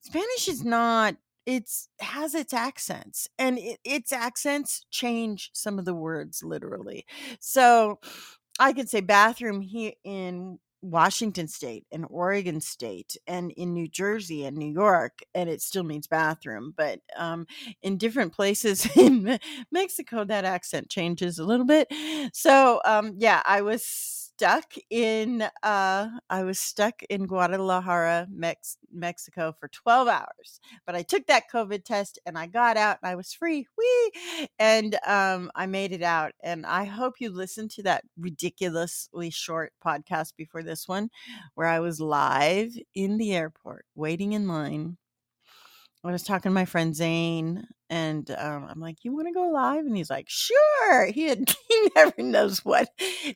Spanish 0.00 0.48
is 0.48 0.64
not 0.64 1.16
it's 1.46 1.88
has 2.00 2.34
its 2.34 2.52
accents 2.52 3.28
and 3.38 3.58
it, 3.58 3.78
its 3.84 4.12
accents 4.12 4.84
change 4.90 5.50
some 5.54 5.78
of 5.78 5.84
the 5.84 5.94
words 5.94 6.42
literally. 6.42 7.06
So 7.40 8.00
I 8.58 8.72
could 8.72 8.88
say 8.88 9.00
bathroom 9.00 9.60
here 9.60 9.92
in 10.04 10.58
Washington 10.82 11.48
state 11.48 11.84
and 11.90 12.06
Oregon 12.10 12.60
state 12.60 13.16
and 13.26 13.50
in 13.52 13.72
New 13.74 13.88
Jersey 13.88 14.44
and 14.44 14.56
New 14.56 14.72
York 14.72 15.20
and 15.34 15.48
it 15.50 15.60
still 15.62 15.82
means 15.82 16.06
bathroom 16.06 16.74
but 16.76 17.00
um, 17.16 17.46
in 17.82 17.98
different 17.98 18.32
places 18.32 18.86
in 18.96 19.38
Mexico 19.72 20.24
that 20.24 20.44
accent 20.44 20.88
changes 20.88 21.38
a 21.38 21.44
little 21.44 21.66
bit 21.66 21.88
so 22.32 22.80
um, 22.84 23.14
yeah 23.18 23.42
I 23.44 23.62
was 23.62 24.25
stuck 24.36 24.74
in 24.90 25.42
uh 25.62 26.08
I 26.28 26.42
was 26.44 26.58
stuck 26.58 27.02
in 27.04 27.26
Guadalajara, 27.26 28.26
Mex- 28.30 28.76
Mexico 28.92 29.54
for 29.58 29.68
12 29.68 30.08
hours. 30.08 30.60
But 30.84 30.94
I 30.94 31.02
took 31.02 31.26
that 31.26 31.50
COVID 31.50 31.84
test 31.84 32.18
and 32.26 32.36
I 32.36 32.46
got 32.46 32.76
out 32.76 32.98
and 33.02 33.10
I 33.10 33.14
was 33.14 33.32
free. 33.32 33.66
Wee! 33.78 34.48
And 34.58 34.98
um 35.06 35.50
I 35.54 35.64
made 35.66 35.92
it 35.92 36.02
out 36.02 36.32
and 36.42 36.66
I 36.66 36.84
hope 36.84 37.14
you 37.18 37.30
listened 37.30 37.70
to 37.72 37.82
that 37.84 38.04
ridiculously 38.18 39.30
short 39.30 39.72
podcast 39.84 40.34
before 40.36 40.62
this 40.62 40.86
one 40.86 41.08
where 41.54 41.68
I 41.68 41.80
was 41.80 41.98
live 42.00 42.76
in 42.94 43.16
the 43.16 43.34
airport 43.34 43.86
waiting 43.94 44.32
in 44.34 44.48
line 44.48 44.98
I 46.04 46.12
was 46.12 46.22
talking 46.22 46.50
to 46.50 46.54
my 46.54 46.64
friend 46.66 46.94
Zane, 46.94 47.66
and 47.88 48.30
um, 48.32 48.66
I'm 48.68 48.80
like, 48.80 49.04
"You 49.04 49.14
want 49.14 49.28
to 49.28 49.32
go 49.32 49.48
live?" 49.48 49.84
And 49.84 49.96
he's 49.96 50.10
like, 50.10 50.26
"Sure." 50.28 51.06
He 51.06 51.24
had, 51.24 51.54
he 51.68 51.88
never 51.94 52.14
knows 52.18 52.64
what. 52.64 52.88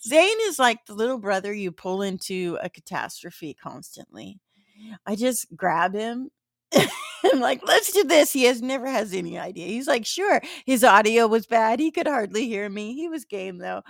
Zane 0.03 0.39
is 0.43 0.59
like 0.59 0.87
the 0.87 0.95
little 0.95 1.19
brother 1.19 1.53
you 1.53 1.73
pull 1.73 2.03
into 2.03 2.59
a 2.63 2.69
catastrophe 2.69 3.55
constantly. 3.55 4.41
I 5.07 5.17
just 5.17 5.47
grab 5.55 5.95
him. 5.95 6.31
I'm 6.75 7.41
like, 7.41 7.61
let's 7.67 7.93
do 7.93 8.05
this. 8.05 8.33
He 8.33 8.45
has 8.45 8.63
never 8.63 8.87
has 8.87 9.13
any 9.13 9.39
idea. 9.39 9.67
He's 9.67 9.87
like, 9.87 10.07
sure. 10.07 10.41
His 10.65 10.85
audio 10.85 11.27
was 11.27 11.47
bad. 11.47 11.81
He 11.81 11.91
could 11.91 12.07
hardly 12.07 12.47
hear 12.47 12.69
me. 12.69 12.95
He 12.95 13.09
was 13.09 13.25
game 13.25 13.59
though. 13.59 13.83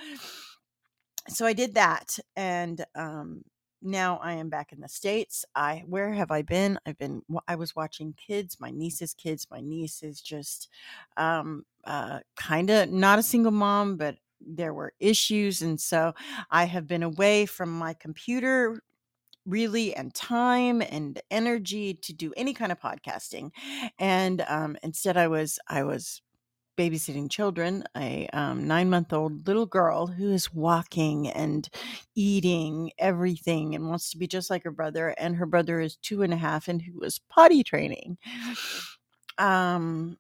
So 1.29 1.47
I 1.47 1.53
did 1.53 1.75
that, 1.75 2.19
and 2.35 2.85
um, 2.97 3.43
now 3.83 4.19
I 4.19 4.35
am 4.35 4.49
back 4.49 4.73
in 4.73 4.81
the 4.81 4.89
States. 4.89 5.45
I 5.55 5.85
where 5.87 6.13
have 6.13 6.31
I 6.31 6.43
been? 6.43 6.79
I've 6.87 6.99
been 6.99 7.23
I 7.49 7.57
was 7.57 7.75
watching 7.77 8.15
kids, 8.15 8.59
my 8.61 8.71
niece's 8.71 9.15
kids. 9.15 9.47
My 9.51 9.61
niece 9.61 10.03
is 10.03 10.21
just 10.21 10.69
um 11.17 11.65
uh 11.85 12.21
kind 12.37 12.71
of 12.71 12.91
not 12.91 13.19
a 13.19 13.23
single 13.23 13.53
mom, 13.53 13.97
but 13.97 14.17
there 14.41 14.73
were 14.75 14.95
issues 15.01 15.61
and 15.63 15.81
so 15.81 16.15
I 16.51 16.65
have 16.65 16.87
been 16.87 17.03
away 17.03 17.47
from 17.47 17.71
my 17.71 17.95
computer 17.95 18.83
really 19.47 19.95
and 19.95 20.15
time 20.15 20.83
and 20.83 21.21
energy 21.31 21.95
to 21.95 22.13
do 22.13 22.33
any 22.37 22.55
kind 22.55 22.71
of 22.73 22.79
podcasting 22.81 23.51
and 23.99 24.43
um 24.49 24.77
instead 24.83 25.17
I 25.17 25.29
was 25.29 25.59
I 25.69 25.83
was 25.85 26.23
babysitting 26.77 27.31
children, 27.31 27.85
a 27.97 28.27
um, 28.33 28.67
nine 28.67 28.89
month 28.91 29.13
old 29.13 29.47
little 29.47 29.67
girl 29.67 30.07
who 30.07 30.33
is 30.33 30.53
walking 30.53 31.29
and 31.29 31.69
eating 32.15 32.91
everything 32.99 33.75
and 33.75 33.89
wants 33.89 34.11
to 34.11 34.19
be 34.19 34.27
just 34.27 34.51
like 34.51 34.65
her 34.65 34.71
brother. 34.71 35.09
And 35.19 35.37
her 35.37 35.47
brother 35.47 35.81
is 35.81 35.97
two 35.97 36.23
and 36.23 36.33
a 36.33 36.37
half 36.37 36.69
and 36.69 36.81
who 36.81 36.99
was 36.99 37.19
potty 37.29 37.63
training. 37.63 38.19
Um, 39.39 40.19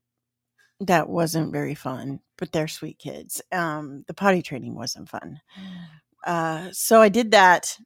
that 0.80 1.08
wasn't 1.08 1.52
very 1.52 1.74
fun, 1.74 2.20
but 2.38 2.52
they're 2.52 2.68
sweet 2.68 2.98
kids. 2.98 3.42
Um, 3.52 4.04
the 4.06 4.14
potty 4.14 4.42
training 4.42 4.74
wasn't 4.74 5.08
fun. 5.08 5.40
Uh, 6.26 6.68
so 6.72 7.02
I 7.02 7.08
did 7.08 7.30
that. 7.32 7.76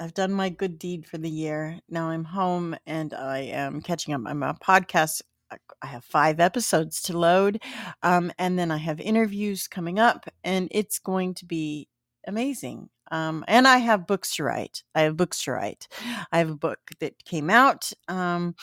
I've 0.00 0.14
done 0.14 0.32
my 0.32 0.48
good 0.48 0.78
deed 0.78 1.06
for 1.06 1.18
the 1.18 1.30
year. 1.30 1.78
Now 1.88 2.08
I'm 2.08 2.24
home 2.24 2.76
and 2.86 3.14
I 3.14 3.38
am 3.38 3.80
catching 3.80 4.14
up. 4.14 4.22
I'm 4.26 4.42
a 4.42 4.54
podcast 4.54 5.22
I 5.82 5.86
have 5.88 6.04
five 6.04 6.40
episodes 6.40 7.02
to 7.02 7.18
load. 7.18 7.62
Um, 8.02 8.32
and 8.38 8.58
then 8.58 8.70
I 8.70 8.78
have 8.78 9.00
interviews 9.00 9.68
coming 9.68 9.98
up, 9.98 10.26
and 10.42 10.68
it's 10.70 10.98
going 10.98 11.34
to 11.34 11.44
be 11.46 11.88
amazing. 12.26 12.88
Um, 13.10 13.44
and 13.48 13.68
I 13.68 13.78
have 13.78 14.06
books 14.06 14.34
to 14.36 14.44
write. 14.44 14.82
I 14.94 15.02
have 15.02 15.16
books 15.16 15.44
to 15.44 15.52
write. 15.52 15.88
I 16.32 16.38
have 16.38 16.50
a 16.50 16.56
book 16.56 16.80
that 17.00 17.24
came 17.24 17.50
out 17.50 17.92
um, 18.08 18.54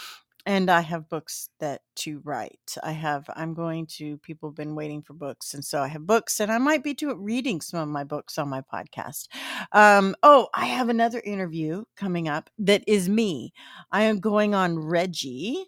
and 0.46 0.72
I 0.72 0.82
have 0.82 1.10
books 1.10 1.50
that 1.60 1.82
to 1.98 2.20
write. 2.24 2.76
I 2.84 2.92
have 2.94 3.30
I'm 3.36 3.54
going 3.54 3.86
to 3.98 4.18
people 4.18 4.50
have 4.50 4.56
been 4.56 4.76
waiting 4.76 5.04
for 5.04 5.14
books 5.14 5.54
and 5.54 5.64
so 5.64 5.82
I 5.82 5.88
have 5.88 6.08
books 6.08 6.40
and 6.40 6.52
I 6.52 6.58
might 6.58 6.84
be 6.84 6.94
to, 6.96 7.16
reading 7.16 7.62
some 7.62 7.80
of 7.80 7.90
my 7.90 8.04
books 8.04 8.38
on 8.38 8.50
my 8.50 8.62
podcast. 8.62 9.28
Um, 9.72 10.16
oh, 10.24 10.48
I 10.54 10.66
have 10.66 10.90
another 10.90 11.22
interview 11.24 11.84
coming 11.96 12.28
up 12.28 12.50
that 12.58 12.84
is 12.88 13.08
me. 13.08 13.54
I 13.92 14.04
am 14.04 14.20
going 14.20 14.56
on 14.56 14.80
Reggie 14.80 15.66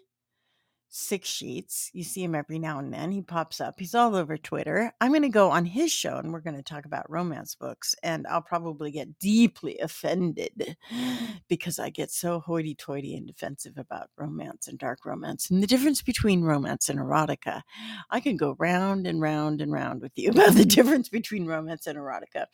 Six 0.96 1.28
Sheets. 1.28 1.90
You 1.92 2.04
see 2.04 2.22
him 2.22 2.36
every 2.36 2.60
now 2.60 2.78
and 2.78 2.94
then. 2.94 3.10
He 3.10 3.20
pops 3.20 3.60
up. 3.60 3.80
He's 3.80 3.96
all 3.96 4.14
over 4.14 4.36
Twitter. 4.36 4.92
I'm 5.00 5.10
going 5.10 5.22
to 5.22 5.28
go 5.28 5.50
on 5.50 5.66
his 5.66 5.90
show 5.90 6.18
and 6.18 6.32
we're 6.32 6.38
going 6.38 6.54
to 6.54 6.62
talk 6.62 6.84
about 6.84 7.10
romance 7.10 7.56
books. 7.56 7.96
And 8.04 8.28
I'll 8.28 8.40
probably 8.40 8.92
get 8.92 9.18
deeply 9.18 9.76
offended 9.80 10.76
because 11.48 11.80
I 11.80 11.90
get 11.90 12.12
so 12.12 12.38
hoity 12.38 12.76
toity 12.76 13.16
and 13.16 13.26
defensive 13.26 13.76
about 13.76 14.10
romance 14.16 14.68
and 14.68 14.78
dark 14.78 15.04
romance 15.04 15.50
and 15.50 15.60
the 15.60 15.66
difference 15.66 16.00
between 16.00 16.42
romance 16.42 16.88
and 16.88 17.00
erotica. 17.00 17.62
I 18.10 18.20
can 18.20 18.36
go 18.36 18.54
round 18.60 19.08
and 19.08 19.20
round 19.20 19.60
and 19.60 19.72
round 19.72 20.00
with 20.00 20.12
you 20.14 20.30
about 20.30 20.54
the 20.54 20.64
difference 20.64 21.08
between 21.08 21.44
romance 21.44 21.88
and 21.88 21.98
erotica. 21.98 22.46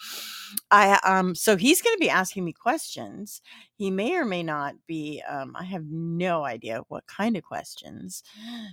I 0.71 0.99
um 1.05 1.35
so 1.35 1.59
he's 1.59 1.83
going 1.83 1.95
to 1.95 2.01
be 2.01 2.09
asking 2.09 2.47
me 2.47 2.55
questions. 2.55 3.43
He 3.75 3.91
may 3.91 4.15
or 4.15 4.25
may 4.25 4.43
not 4.43 4.77
be 4.87 5.23
um 5.29 5.55
I 5.55 5.65
have 5.65 5.85
no 5.91 6.43
idea 6.45 6.81
what 6.89 7.07
kind 7.07 7.37
of 7.37 7.45
questions 7.45 8.23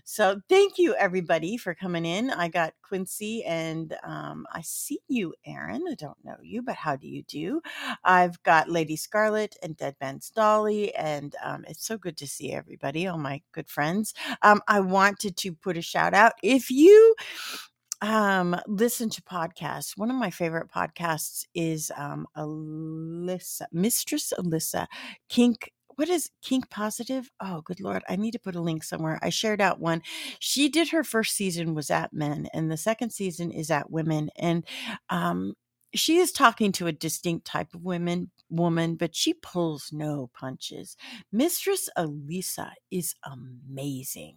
so 0.05 0.41
thank 0.49 0.77
you 0.77 0.95
everybody 0.95 1.57
for 1.57 1.75
coming 1.75 2.05
in. 2.05 2.29
I 2.31 2.47
got 2.49 2.73
Quincy 2.81 3.43
and 3.45 3.95
um, 4.03 4.45
I 4.53 4.61
see 4.61 4.99
you, 5.07 5.33
Aaron. 5.45 5.83
I 5.89 5.95
don't 5.95 6.17
know 6.23 6.37
you, 6.41 6.61
but 6.61 6.75
how 6.75 6.95
do 6.95 7.07
you 7.07 7.23
do? 7.23 7.61
I've 8.03 8.41
got 8.43 8.69
Lady 8.69 8.95
Scarlet 8.95 9.55
and 9.63 9.77
Dead 9.77 9.95
Man's 10.01 10.29
Dolly, 10.29 10.93
and 10.95 11.35
um, 11.43 11.65
it's 11.67 11.85
so 11.85 11.97
good 11.97 12.17
to 12.17 12.27
see 12.27 12.53
everybody, 12.53 13.07
all 13.07 13.17
my 13.17 13.41
good 13.53 13.69
friends. 13.69 14.13
Um, 14.41 14.61
I 14.67 14.79
wanted 14.81 15.37
to 15.37 15.53
put 15.53 15.77
a 15.77 15.81
shout 15.81 16.13
out. 16.13 16.33
If 16.43 16.71
you 16.71 17.15
um 18.03 18.55
listen 18.67 19.09
to 19.09 19.23
podcasts 19.23 19.97
one 19.97 20.11
of 20.11 20.15
my 20.17 20.29
favorite 20.29 20.69
podcasts 20.71 21.45
is 21.55 21.91
um 21.97 22.27
alyssa 22.37 23.63
mistress 23.71 24.31
alyssa 24.37 24.85
kink 25.29 25.73
what 25.97 26.09
is 26.09 26.29
kink 26.43 26.69
positive? 26.69 27.29
Oh 27.41 27.61
good 27.61 27.79
lord 27.81 28.03
i 28.09 28.15
need 28.15 28.31
to 28.31 28.39
put 28.39 28.55
a 28.55 28.61
link 28.61 28.83
somewhere. 28.83 29.19
I 29.21 29.29
shared 29.29 29.61
out 29.61 29.79
one. 29.79 30.01
She 30.39 30.69
did 30.69 30.89
her 30.89 31.03
first 31.03 31.35
season 31.35 31.75
was 31.75 31.91
at 31.91 32.13
men 32.13 32.47
and 32.53 32.71
the 32.71 32.77
second 32.77 33.11
season 33.11 33.51
is 33.51 33.71
at 33.71 33.91
women 33.91 34.29
and 34.37 34.63
um 35.09 35.55
she 35.99 36.17
is 36.17 36.31
talking 36.31 36.71
to 36.73 36.87
a 36.87 36.91
distinct 36.91 37.45
type 37.45 37.73
of 37.73 37.83
women 37.83 38.31
woman, 38.49 38.95
but 38.95 39.15
she 39.15 39.33
pulls 39.33 39.91
no 39.91 40.29
punches. 40.33 40.95
Mistress 41.31 41.89
Elisa 41.95 42.71
is 42.91 43.15
amazing. 43.23 44.35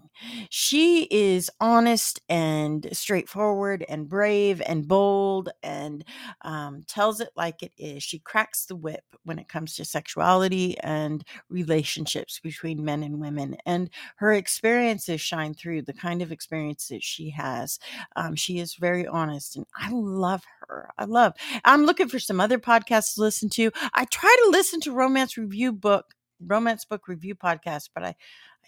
She 0.48 1.04
is 1.10 1.50
honest 1.60 2.20
and 2.28 2.88
straightforward 2.92 3.84
and 3.88 4.08
brave 4.08 4.60
and 4.66 4.86
bold 4.86 5.50
and 5.62 6.04
um, 6.42 6.82
tells 6.86 7.20
it 7.20 7.30
like 7.36 7.62
it 7.62 7.72
is. 7.78 8.02
She 8.02 8.18
cracks 8.18 8.66
the 8.66 8.76
whip 8.76 9.04
when 9.24 9.38
it 9.38 9.48
comes 9.48 9.76
to 9.76 9.84
sexuality 9.84 10.78
and 10.80 11.24
relationships 11.48 12.40
between 12.40 12.84
men 12.84 13.02
and 13.02 13.20
women. 13.20 13.56
And 13.66 13.90
her 14.16 14.32
experiences 14.32 15.20
shine 15.20 15.54
through 15.54 15.82
the 15.82 15.92
kind 15.92 16.22
of 16.22 16.32
experiences 16.32 17.04
she 17.04 17.30
has. 17.30 17.78
Um, 18.16 18.34
she 18.34 18.58
is 18.58 18.74
very 18.74 19.06
honest, 19.06 19.56
and 19.56 19.66
I 19.74 19.90
love 19.92 20.42
her. 20.59 20.59
I 20.98 21.04
love. 21.04 21.34
I'm 21.64 21.84
looking 21.86 22.08
for 22.08 22.18
some 22.18 22.40
other 22.40 22.58
podcasts 22.58 23.14
to 23.14 23.20
listen 23.22 23.48
to. 23.50 23.70
I 23.94 24.04
try 24.06 24.34
to 24.44 24.50
listen 24.50 24.80
to 24.82 24.92
romance 24.92 25.36
review 25.36 25.72
book, 25.72 26.14
romance 26.44 26.84
book 26.84 27.08
review 27.08 27.34
podcasts, 27.34 27.88
but 27.94 28.04
I, 28.04 28.08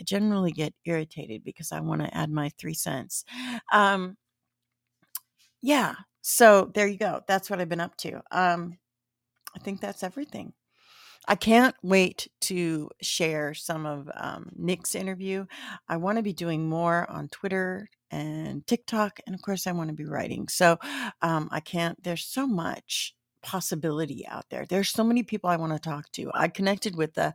I 0.00 0.02
generally 0.04 0.52
get 0.52 0.74
irritated 0.84 1.44
because 1.44 1.72
I 1.72 1.80
want 1.80 2.02
to 2.02 2.16
add 2.16 2.30
my 2.30 2.50
three 2.58 2.74
cents. 2.74 3.24
Um, 3.72 4.16
yeah. 5.62 5.94
So 6.22 6.70
there 6.74 6.86
you 6.86 6.98
go. 6.98 7.22
That's 7.26 7.50
what 7.50 7.60
I've 7.60 7.68
been 7.68 7.80
up 7.80 7.96
to. 7.98 8.22
Um, 8.30 8.78
I 9.56 9.60
think 9.60 9.80
that's 9.80 10.02
everything. 10.02 10.52
I 11.28 11.36
can't 11.36 11.74
wait 11.82 12.28
to 12.42 12.90
share 13.00 13.54
some 13.54 13.86
of 13.86 14.10
um, 14.14 14.50
Nik's 14.56 14.94
interview. 14.94 15.46
I 15.88 15.96
want 15.96 16.18
to 16.18 16.22
be 16.22 16.32
doing 16.32 16.68
more 16.68 17.08
on 17.08 17.28
Twitter 17.28 17.88
and 18.10 18.66
TikTok, 18.66 19.20
and 19.26 19.34
of 19.34 19.42
course, 19.42 19.66
I 19.66 19.72
want 19.72 19.88
to 19.88 19.94
be 19.94 20.04
writing. 20.04 20.48
So 20.48 20.78
um, 21.22 21.48
I 21.52 21.60
can't. 21.60 22.02
There's 22.02 22.24
so 22.24 22.46
much 22.46 23.14
possibility 23.42 24.26
out 24.26 24.44
there. 24.50 24.66
There's 24.66 24.90
so 24.90 25.04
many 25.04 25.22
people 25.22 25.48
I 25.48 25.56
want 25.56 25.72
to 25.72 25.78
talk 25.78 26.10
to. 26.12 26.30
I 26.34 26.48
connected 26.48 26.96
with 26.96 27.16
a, 27.18 27.32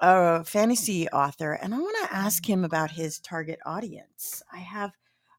a 0.00 0.44
fantasy 0.44 1.08
author, 1.08 1.52
and 1.52 1.74
I 1.74 1.78
want 1.78 1.96
to 2.08 2.14
ask 2.14 2.48
him 2.48 2.64
about 2.64 2.90
his 2.90 3.20
target 3.20 3.58
audience. 3.64 4.42
I 4.52 4.58
have, 4.58 4.92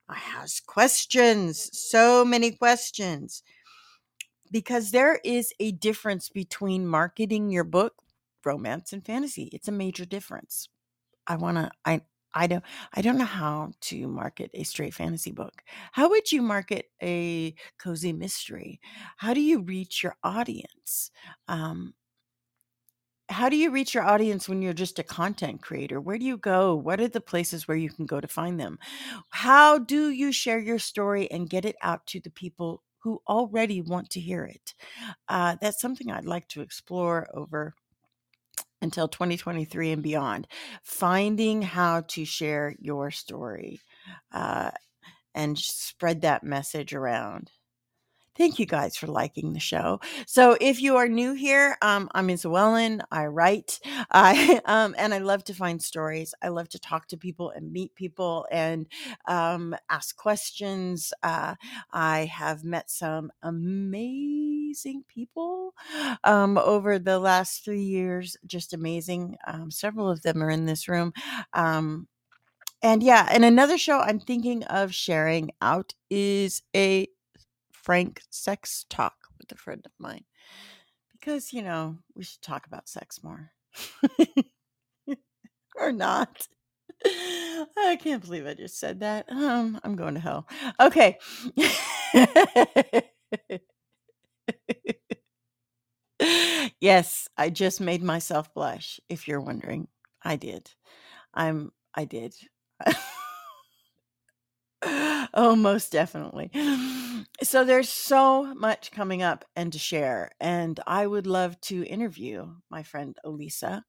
I 0.10 0.16
have 0.16 0.50
questions, 0.68 1.70
so 1.74 2.24
many 2.26 2.52
questions, 2.52 3.44
because 4.52 4.92
there 4.92 5.20
is 5.24 5.54
a 5.60 5.72
difference 5.72 6.30
between 6.30 6.88
marketing 6.88 7.50
your 7.50 7.64
book, 7.64 7.96
romance 8.44 8.94
and 8.94 9.06
fantasy. 9.06 9.50
It's 9.54 9.68
a 9.68 9.72
major 9.72 10.06
difference. 10.06 10.70
I 11.28 11.36
want 11.38 11.58
to. 11.58 11.72
I 11.86 12.02
I 12.34 12.48
don't 12.48 12.64
I 12.94 13.02
don't 13.02 13.18
know 13.18 13.26
how 13.26 13.72
to 13.82 14.08
market 14.08 14.52
a 14.54 14.64
straight 14.64 14.94
fantasy 14.94 15.32
book. 15.32 15.64
How 15.94 16.10
would 16.10 16.32
you 16.32 16.42
market 16.42 16.88
a 17.02 17.56
cozy 17.80 18.14
mystery? 18.14 18.80
How 19.18 19.34
do 19.34 19.42
you 19.42 19.62
reach 19.62 20.04
your 20.04 20.16
audience? 20.24 21.12
Um, 21.48 21.94
how 23.30 23.50
do 23.50 23.58
you 23.58 23.72
reach 23.72 23.96
your 23.96 24.04
audience 24.04 24.48
when 24.48 24.62
you're 24.62 24.74
just 24.74 25.00
a 25.00 25.04
content 25.04 25.62
creator? 25.62 26.00
Where 26.00 26.18
do 26.20 26.26
you 26.26 26.38
go? 26.38 26.76
What 26.76 27.00
are 27.02 27.08
the 27.08 27.22
places 27.22 27.68
where 27.68 27.78
you 27.78 27.90
can 27.90 28.06
go 28.06 28.22
to 28.22 28.28
find 28.28 28.60
them? 28.60 28.78
How 29.30 29.80
do 29.80 30.10
you 30.10 30.32
share 30.32 30.60
your 30.60 30.78
story 30.78 31.30
and 31.32 31.50
get 31.50 31.66
it 31.66 31.76
out 31.82 32.06
to 32.08 32.20
the 32.20 32.30
people 32.30 32.84
who 33.06 33.22
already 33.28 33.82
want 33.82 34.10
to 34.10 34.20
hear 34.20 34.44
it? 34.46 34.74
Uh, 35.30 35.56
that's 35.62 35.80
something 35.80 36.10
I'd 36.10 36.26
like 36.26 36.48
to 36.50 36.62
explore 36.62 37.28
over 37.36 37.76
until 38.82 39.08
2023 39.08 39.92
and 39.92 40.02
beyond, 40.02 40.48
finding 40.82 41.62
how 41.62 42.02
to 42.02 42.26
share 42.26 42.76
your 42.80 43.12
story 43.12 43.80
uh, 44.34 44.72
and 45.36 45.56
spread 45.58 46.22
that 46.22 46.44
message 46.44 46.96
around. 46.96 47.52
Thank 48.38 48.60
you 48.60 48.66
guys 48.66 48.98
for 48.98 49.08
liking 49.08 49.54
the 49.54 49.60
show. 49.60 50.00
So, 50.28 50.58
if 50.62 50.82
you 50.82 50.98
are 50.98 51.08
new 51.08 51.34
here, 51.34 51.78
um, 51.82 52.10
I'm 52.16 52.30
Isabellen. 52.30 53.02
I 53.12 53.28
write, 53.28 53.80
I 54.12 54.62
um, 54.66 54.96
and 54.98 55.14
I 55.14 55.20
love 55.20 55.44
to 55.46 55.54
find 55.54 55.82
stories. 55.82 56.34
I 56.42 56.50
love 56.50 56.70
to 56.70 56.80
talk 56.80 57.08
to 57.10 57.18
people 57.18 57.52
and 57.52 57.72
meet 57.72 57.96
people 57.96 58.48
and 58.52 58.88
um, 59.28 59.76
ask 59.90 60.16
questions. 60.18 61.14
Uh, 61.24 61.56
I 61.94 62.26
have 62.26 62.64
met 62.64 62.90
some 62.90 63.32
amazing 63.44 65.04
people 65.08 65.74
um, 66.24 66.58
over 66.58 67.00
the 67.00 67.20
last 67.20 67.66
three 67.66 67.84
years. 67.84 68.38
Just 68.48 68.74
amazing. 68.74 69.38
Um, 69.48 69.72
several 69.72 70.10
of 70.10 70.24
them 70.24 70.44
are 70.44 70.50
in 70.50 70.66
this 70.66 70.88
room. 70.88 71.14
Um, 71.54 72.08
and 72.82 73.04
yeah, 73.04 73.28
and 73.32 73.44
another 73.44 73.78
show 73.78 74.00
I'm 74.00 74.20
thinking 74.20 74.64
of 74.66 74.94
sharing 74.94 75.52
out 75.62 75.94
is 76.10 76.62
a 76.76 77.08
frank 77.86 78.22
sex 78.32 78.86
talk 78.90 79.16
with 79.40 79.52
a 79.54 79.56
friend 79.56 79.84
of 79.86 79.94
mine 80.00 80.26
because, 81.14 81.54
you 81.54 81.62
know, 81.62 81.98
we 82.16 82.24
should 82.24 82.42
talk 82.42 82.68
about 82.68 82.90
sex 82.90 83.24
more. 83.24 83.52
or 85.76 85.92
not. 85.92 86.48
I 87.06 87.98
can't 88.02 88.24
believe 88.24 88.48
I 88.48 88.54
just 88.54 88.80
said 88.80 89.02
that. 89.02 89.26
Um, 89.30 89.80
I'm 89.84 89.96
going 89.96 90.16
to 90.16 90.20
hell. 90.20 90.48
Okay. 90.80 91.18
yes, 96.80 97.28
I 97.38 97.50
just 97.50 97.82
made 97.82 98.04
myself 98.04 98.54
blush. 98.54 99.00
If 99.10 99.28
you're 99.28 99.42
wondering, 99.42 99.88
I 100.24 100.36
did. 100.36 100.72
I'm. 101.34 101.72
I 101.96 102.06
did. 102.06 102.36
oh, 105.34 105.56
most 105.56 105.92
definitely. 105.92 106.52
So 107.44 107.66
there's 107.66 107.90
so 107.90 108.54
much 108.54 108.92
coming 108.92 109.22
up 109.24 109.46
and 109.56 109.74
to 109.74 109.80
share. 109.80 110.32
And 110.40 110.80
I 110.88 111.06
would 111.08 111.28
love 111.28 111.60
to 111.62 111.84
interview 111.86 112.48
my 112.70 112.84
friend 112.84 113.18
Elisa, 113.24 113.84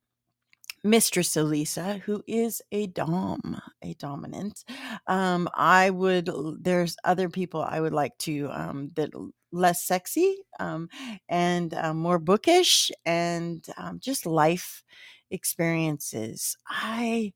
Mistress 0.82 1.36
Elisa, 1.36 2.00
who 2.04 2.22
is 2.26 2.62
a 2.72 2.86
Dom, 2.86 3.60
a 3.82 3.94
dominant. 3.94 4.64
Um, 5.06 5.48
I 5.54 5.90
would, 5.90 6.30
there's 6.60 6.96
other 7.04 7.28
people 7.28 7.62
I 7.62 7.80
would 7.80 7.92
like 7.92 8.16
to, 8.18 8.48
um, 8.52 8.90
that 8.94 9.10
less 9.52 9.84
sexy 9.84 10.36
um, 10.60 10.88
and 11.28 11.72
uh, 11.74 11.94
more 11.94 12.18
bookish 12.18 12.90
and 13.04 13.64
um, 13.76 13.98
just 14.00 14.26
life 14.26 14.84
experiences. 15.30 16.56
I, 16.68 17.32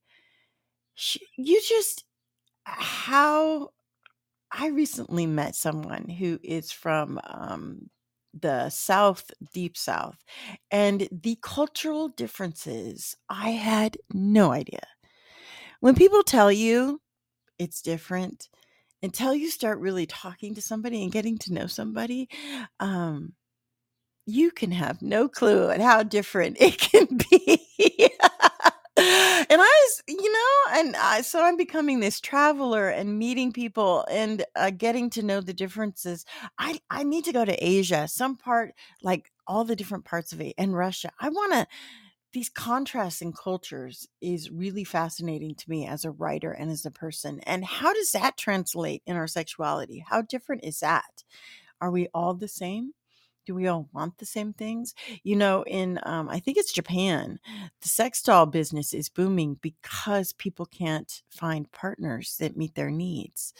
you 1.37 1.61
just, 1.67 2.05
how 2.65 3.71
I 4.53 4.69
recently 4.69 5.27
met 5.27 5.55
someone 5.55 6.09
who 6.09 6.39
is 6.43 6.73
from 6.73 7.21
um, 7.25 7.91
the 8.39 8.71
South, 8.71 9.31
deep 9.53 9.77
South, 9.77 10.19
and 10.71 11.09
the 11.13 11.39
cultural 11.43 12.09
differences, 12.09 13.17
I 13.29 13.51
had 13.51 13.97
no 14.13 14.53
idea. 14.53 14.81
When 15.81 15.95
people 15.95 16.23
tell 16.23 16.51
you 16.53 17.01
it's 17.59 17.83
different, 17.83 18.49
until 19.03 19.35
you 19.35 19.51
start 19.51 19.79
really 19.79 20.07
talking 20.07 20.55
to 20.55 20.63
somebody 20.63 21.03
and 21.03 21.13
getting 21.13 21.39
to 21.39 21.53
know 21.55 21.67
somebody, 21.67 22.29
um, 22.81 23.35
you 24.27 24.51
can 24.51 24.73
have 24.73 25.03
no 25.03 25.29
clue 25.29 25.71
at 25.71 25.81
how 25.81 26.03
different 26.03 26.57
it 26.61 26.79
can 26.79 27.07
be 27.31 28.11
and 29.01 29.61
I 29.61 29.87
was, 29.87 30.03
you 30.09 30.33
know, 30.33 30.81
and 30.81 30.97
I, 30.97 31.21
so 31.23 31.43
I'm 31.43 31.57
becoming 31.57 32.01
this 32.01 32.21
traveler 32.21 32.89
and 32.89 33.19
meeting 33.19 33.53
people 33.53 34.05
and 34.11 34.45
uh, 34.57 34.71
getting 34.71 35.11
to 35.11 35.23
know 35.23 35.41
the 35.41 35.55
differences. 35.55 36.25
I 36.59 36.81
I 36.91 37.03
need 37.03 37.25
to 37.25 37.33
go 37.33 37.45
to 37.45 37.65
Asia, 37.67 38.09
some 38.09 38.37
part 38.37 38.75
like 39.03 39.31
all 39.47 39.65
the 39.65 39.77
different 39.77 40.05
parts 40.05 40.33
of 40.33 40.41
it, 40.41 40.55
and 40.59 40.75
Russia. 40.77 41.11
I 41.21 41.29
want 41.31 41.53
to. 41.55 41.67
These 42.33 42.49
contrasts 42.51 43.23
in 43.23 43.33
cultures 43.33 44.09
is 44.21 44.51
really 44.51 44.85
fascinating 44.85 45.55
to 45.57 45.71
me 45.71 45.87
as 45.87 46.05
a 46.05 46.13
writer 46.13 46.53
and 46.53 46.71
as 46.71 46.87
a 46.87 46.91
person. 46.91 47.41
And 47.41 47.65
how 47.65 47.93
does 47.93 48.13
that 48.13 48.37
translate 48.37 49.03
in 49.07 49.17
our 49.17 49.27
sexuality? 49.27 50.05
How 50.09 50.23
different 50.23 50.65
is 50.65 50.81
that? 50.81 51.25
Are 51.81 51.91
we 51.91 52.09
all 52.15 52.35
the 52.35 52.49
same? 52.49 52.95
Do 53.47 53.55
we 53.55 53.67
all 53.67 53.89
want 53.93 54.19
the 54.19 54.27
same 54.27 54.53
things? 54.53 54.95
You 55.23 55.37
know, 55.37 55.63
in 55.67 55.99
um, 56.05 56.29
I 56.29 56.41
think 56.41 56.59
it's 56.59 56.73
Japan, 56.73 57.39
the 57.83 57.89
sex 57.89 58.23
doll 58.23 58.47
business 58.47 58.93
is 58.95 59.09
booming 59.09 59.59
because 59.63 60.33
people 60.33 60.67
can't 60.67 61.23
find 61.31 61.71
partners 61.73 62.37
that 62.41 62.57
meet 62.57 62.75
their 62.75 62.91
needs. 62.91 63.53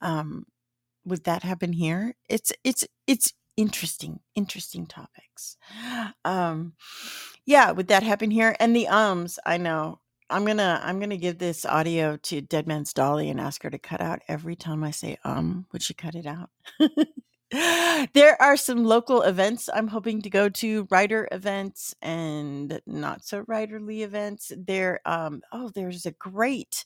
Um, 0.00 0.46
would 1.04 1.24
that 1.24 1.42
happen 1.42 1.72
here? 1.72 2.14
It's 2.28 2.52
it's 2.64 2.84
it's 3.06 3.32
interesting, 3.56 4.20
interesting 4.34 4.86
topics. 4.86 5.56
Um, 6.24 6.74
yeah, 7.46 7.70
would 7.72 7.88
that 7.88 8.02
happen 8.02 8.30
here? 8.30 8.56
And 8.60 8.74
the 8.76 8.88
ums, 8.88 9.38
I 9.46 9.56
know. 9.58 10.00
I'm 10.30 10.44
gonna 10.44 10.80
I'm 10.84 11.00
gonna 11.00 11.16
give 11.16 11.38
this 11.38 11.64
audio 11.64 12.16
to 12.18 12.40
Dead 12.42 12.66
Man's 12.66 12.92
Dolly 12.92 13.30
and 13.30 13.40
ask 13.40 13.62
her 13.62 13.70
to 13.70 13.78
cut 13.78 14.00
out 14.02 14.20
every 14.28 14.56
time 14.56 14.84
I 14.84 14.90
say 14.90 15.18
um. 15.24 15.66
Would 15.72 15.82
she 15.82 15.94
cut 15.94 16.14
it 16.14 16.26
out? 16.26 16.50
there 18.12 18.40
are 18.42 18.58
some 18.58 18.84
local 18.84 19.22
events 19.22 19.70
I'm 19.72 19.88
hoping 19.88 20.20
to 20.22 20.28
go 20.28 20.50
to, 20.50 20.86
writer 20.90 21.26
events 21.32 21.94
and 22.02 22.78
not 22.86 23.24
so 23.24 23.42
writerly 23.44 24.00
events. 24.00 24.52
There, 24.54 25.00
um, 25.06 25.40
oh, 25.50 25.70
there's 25.74 26.04
a 26.04 26.10
great. 26.12 26.84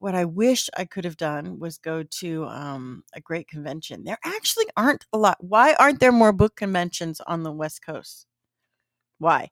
What 0.00 0.16
I 0.16 0.24
wish 0.24 0.68
I 0.76 0.84
could 0.84 1.04
have 1.04 1.16
done 1.16 1.60
was 1.60 1.78
go 1.78 2.02
to 2.02 2.44
um, 2.46 3.04
a 3.14 3.20
great 3.20 3.46
convention. 3.46 4.02
There 4.02 4.18
actually 4.24 4.66
aren't 4.76 5.06
a 5.12 5.18
lot. 5.18 5.36
Why 5.40 5.74
aren't 5.74 6.00
there 6.00 6.10
more 6.12 6.32
book 6.32 6.56
conventions 6.56 7.20
on 7.28 7.44
the 7.44 7.52
West 7.52 7.84
Coast? 7.86 8.26
Why? 9.18 9.50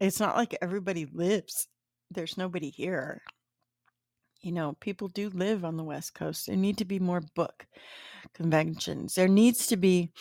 It's 0.00 0.20
not 0.20 0.36
like 0.36 0.56
everybody 0.60 1.06
lives. 1.06 1.68
There's 2.10 2.36
nobody 2.36 2.70
here. 2.70 3.22
You 4.46 4.52
know, 4.52 4.76
people 4.78 5.08
do 5.08 5.28
live 5.30 5.64
on 5.64 5.76
the 5.76 5.82
West 5.82 6.14
Coast. 6.14 6.46
There 6.46 6.54
need 6.54 6.78
to 6.78 6.84
be 6.84 7.00
more 7.00 7.20
book 7.34 7.66
conventions. 8.32 9.16
There 9.16 9.26
needs 9.26 9.66
to 9.66 9.76
be 9.76 10.12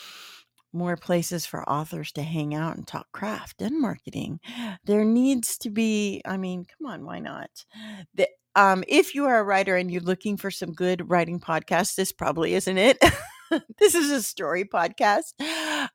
more 0.74 0.98
places 0.98 1.46
for 1.46 1.68
authors 1.70 2.12
to 2.14 2.24
hang 2.24 2.56
out 2.56 2.76
and 2.76 2.88
talk 2.88 3.12
craft 3.12 3.62
and 3.62 3.80
marketing. 3.80 4.40
There 4.84 5.06
needs 5.06 5.60
to 5.60 5.70
be, 5.70 6.24
I 6.26 6.38
mean, 6.38 6.66
come 6.66 6.88
on, 6.92 7.06
why 7.06 7.20
not? 7.20 7.52
The, 8.16 8.28
um, 8.56 8.84
if 8.88 9.14
you 9.14 9.26
are 9.26 9.38
a 9.38 9.44
writer 9.44 9.76
and 9.76 9.92
you're 9.92 10.02
looking 10.02 10.38
for 10.38 10.50
some 10.50 10.74
good 10.74 11.08
writing 11.08 11.40
podcasts, 11.40 11.94
this 11.94 12.12
probably 12.12 12.56
isn't 12.56 12.80
it. 12.80 12.98
this 13.80 13.96
is 13.96 14.12
a 14.12 14.22
story 14.22 14.66
podcast. 14.66 15.34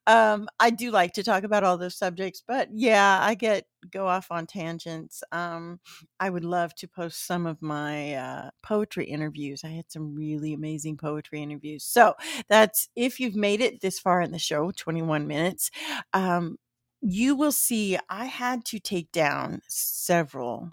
Um, 0.06 0.48
I 0.58 0.70
do 0.70 0.90
like 0.90 1.12
to 1.14 1.22
talk 1.22 1.44
about 1.44 1.64
all 1.64 1.78
those 1.78 1.96
subjects, 1.96 2.42
but 2.46 2.68
yeah, 2.72 3.18
I 3.22 3.34
get 3.34 3.64
go 3.90 4.06
off 4.06 4.30
on 4.30 4.46
tangents. 4.46 5.22
Um, 5.32 5.80
I 6.18 6.30
would 6.30 6.44
love 6.44 6.74
to 6.76 6.88
post 6.88 7.26
some 7.26 7.46
of 7.46 7.62
my 7.62 8.14
uh, 8.14 8.50
poetry 8.62 9.06
interviews. 9.06 9.62
I 9.64 9.68
had 9.70 9.90
some 9.90 10.14
really 10.14 10.52
amazing 10.52 10.96
poetry 10.96 11.42
interviews. 11.42 11.84
So 11.84 12.14
that's 12.48 12.88
if 12.94 13.20
you've 13.20 13.36
made 13.36 13.60
it 13.60 13.80
this 13.80 13.98
far 13.98 14.20
in 14.20 14.32
the 14.32 14.38
show, 14.38 14.70
21 14.70 15.26
minutes. 15.26 15.70
Um, 16.12 16.56
you 17.02 17.34
will 17.34 17.52
see 17.52 17.98
I 18.10 18.26
had 18.26 18.64
to 18.66 18.78
take 18.78 19.10
down 19.10 19.62
several 19.68 20.72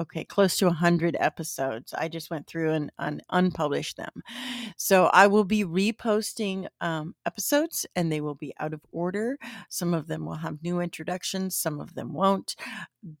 okay, 0.00 0.24
close 0.24 0.56
to 0.58 0.66
100 0.66 1.16
episodes. 1.18 1.94
I 1.94 2.08
just 2.08 2.30
went 2.30 2.46
through 2.46 2.72
and, 2.72 2.90
and 2.98 3.22
unpublished 3.30 3.96
them. 3.96 4.22
So 4.76 5.06
I 5.06 5.26
will 5.26 5.44
be 5.44 5.64
reposting 5.64 6.66
um, 6.80 7.14
episodes 7.26 7.86
and 7.96 8.10
they 8.10 8.20
will 8.20 8.34
be 8.34 8.52
out 8.60 8.72
of 8.72 8.80
order. 8.92 9.38
Some 9.68 9.94
of 9.94 10.06
them 10.06 10.24
will 10.24 10.36
have 10.36 10.62
new 10.62 10.80
introductions, 10.80 11.56
some 11.56 11.80
of 11.80 11.94
them 11.94 12.12
won't. 12.12 12.54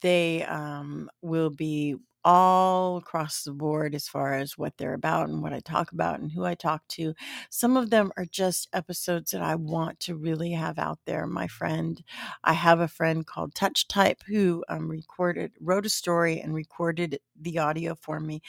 They 0.00 0.44
um, 0.44 1.08
will 1.22 1.50
be 1.50 1.96
all 2.24 2.96
across 2.96 3.42
the 3.42 3.52
board 3.52 3.94
as 3.94 4.08
far 4.08 4.34
as 4.34 4.58
what 4.58 4.76
they're 4.76 4.94
about 4.94 5.28
and 5.28 5.42
what 5.42 5.52
I 5.52 5.60
talk 5.60 5.92
about 5.92 6.20
and 6.20 6.32
who 6.32 6.44
I 6.44 6.54
talk 6.54 6.86
to. 6.88 7.14
Some 7.50 7.76
of 7.76 7.90
them 7.90 8.12
are 8.16 8.24
just 8.24 8.68
episodes 8.72 9.30
that 9.30 9.42
I 9.42 9.54
want 9.54 10.00
to 10.00 10.16
really 10.16 10.52
have 10.52 10.78
out 10.78 10.98
there. 11.06 11.26
My 11.26 11.46
friend, 11.46 12.02
I 12.44 12.52
have 12.54 12.80
a 12.80 12.88
friend 12.88 13.26
called 13.26 13.54
Touch 13.54 13.88
Type 13.88 14.22
who 14.26 14.64
um, 14.68 14.88
recorded, 14.88 15.52
wrote 15.60 15.86
a 15.86 15.90
story 15.90 16.40
and 16.40 16.54
recorded 16.54 17.20
the 17.40 17.58
audio 17.58 17.94
for 17.94 18.20
me, 18.20 18.42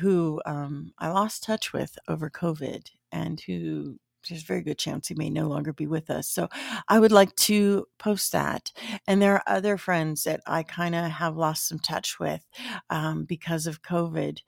who 0.00 0.40
um, 0.46 0.92
I 0.98 1.08
lost 1.08 1.44
touch 1.44 1.72
with 1.72 1.98
over 2.08 2.30
COVID 2.30 2.90
and 3.12 3.40
who 3.40 3.98
there's 4.28 4.42
a 4.42 4.46
very 4.46 4.62
good 4.62 4.78
chance 4.78 5.08
he 5.08 5.14
may 5.14 5.30
no 5.30 5.48
longer 5.48 5.72
be 5.72 5.86
with 5.86 6.10
us. 6.10 6.28
So 6.28 6.48
I 6.88 6.98
would 6.98 7.12
like 7.12 7.34
to 7.36 7.86
post 7.98 8.32
that. 8.32 8.72
And 9.06 9.20
there 9.20 9.34
are 9.34 9.42
other 9.46 9.76
friends 9.76 10.24
that 10.24 10.40
I 10.46 10.62
kind 10.62 10.94
of 10.94 11.10
have 11.10 11.36
lost 11.36 11.68
some 11.68 11.78
touch 11.78 12.18
with 12.18 12.44
um, 12.90 13.24
because 13.24 13.66
of 13.66 13.82
COVID 13.82 14.38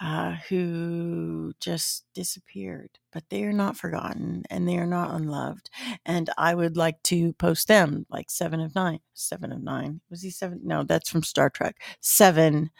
uh, 0.00 0.36
who 0.48 1.52
just 1.60 2.06
disappeared, 2.14 2.90
but 3.12 3.24
they 3.28 3.44
are 3.44 3.52
not 3.52 3.76
forgotten 3.76 4.44
and 4.50 4.66
they 4.66 4.78
are 4.78 4.86
not 4.86 5.14
unloved. 5.14 5.70
And 6.06 6.30
I 6.38 6.54
would 6.54 6.76
like 6.76 7.02
to 7.04 7.32
post 7.34 7.68
them 7.68 8.06
like 8.10 8.30
seven 8.30 8.60
of 8.60 8.74
nine. 8.74 9.00
Seven 9.14 9.52
of 9.52 9.62
nine. 9.62 10.00
Was 10.10 10.22
he 10.22 10.30
seven? 10.30 10.60
No, 10.62 10.82
that's 10.84 11.10
from 11.10 11.22
Star 11.22 11.50
Trek. 11.50 11.76
Seven. 12.00 12.70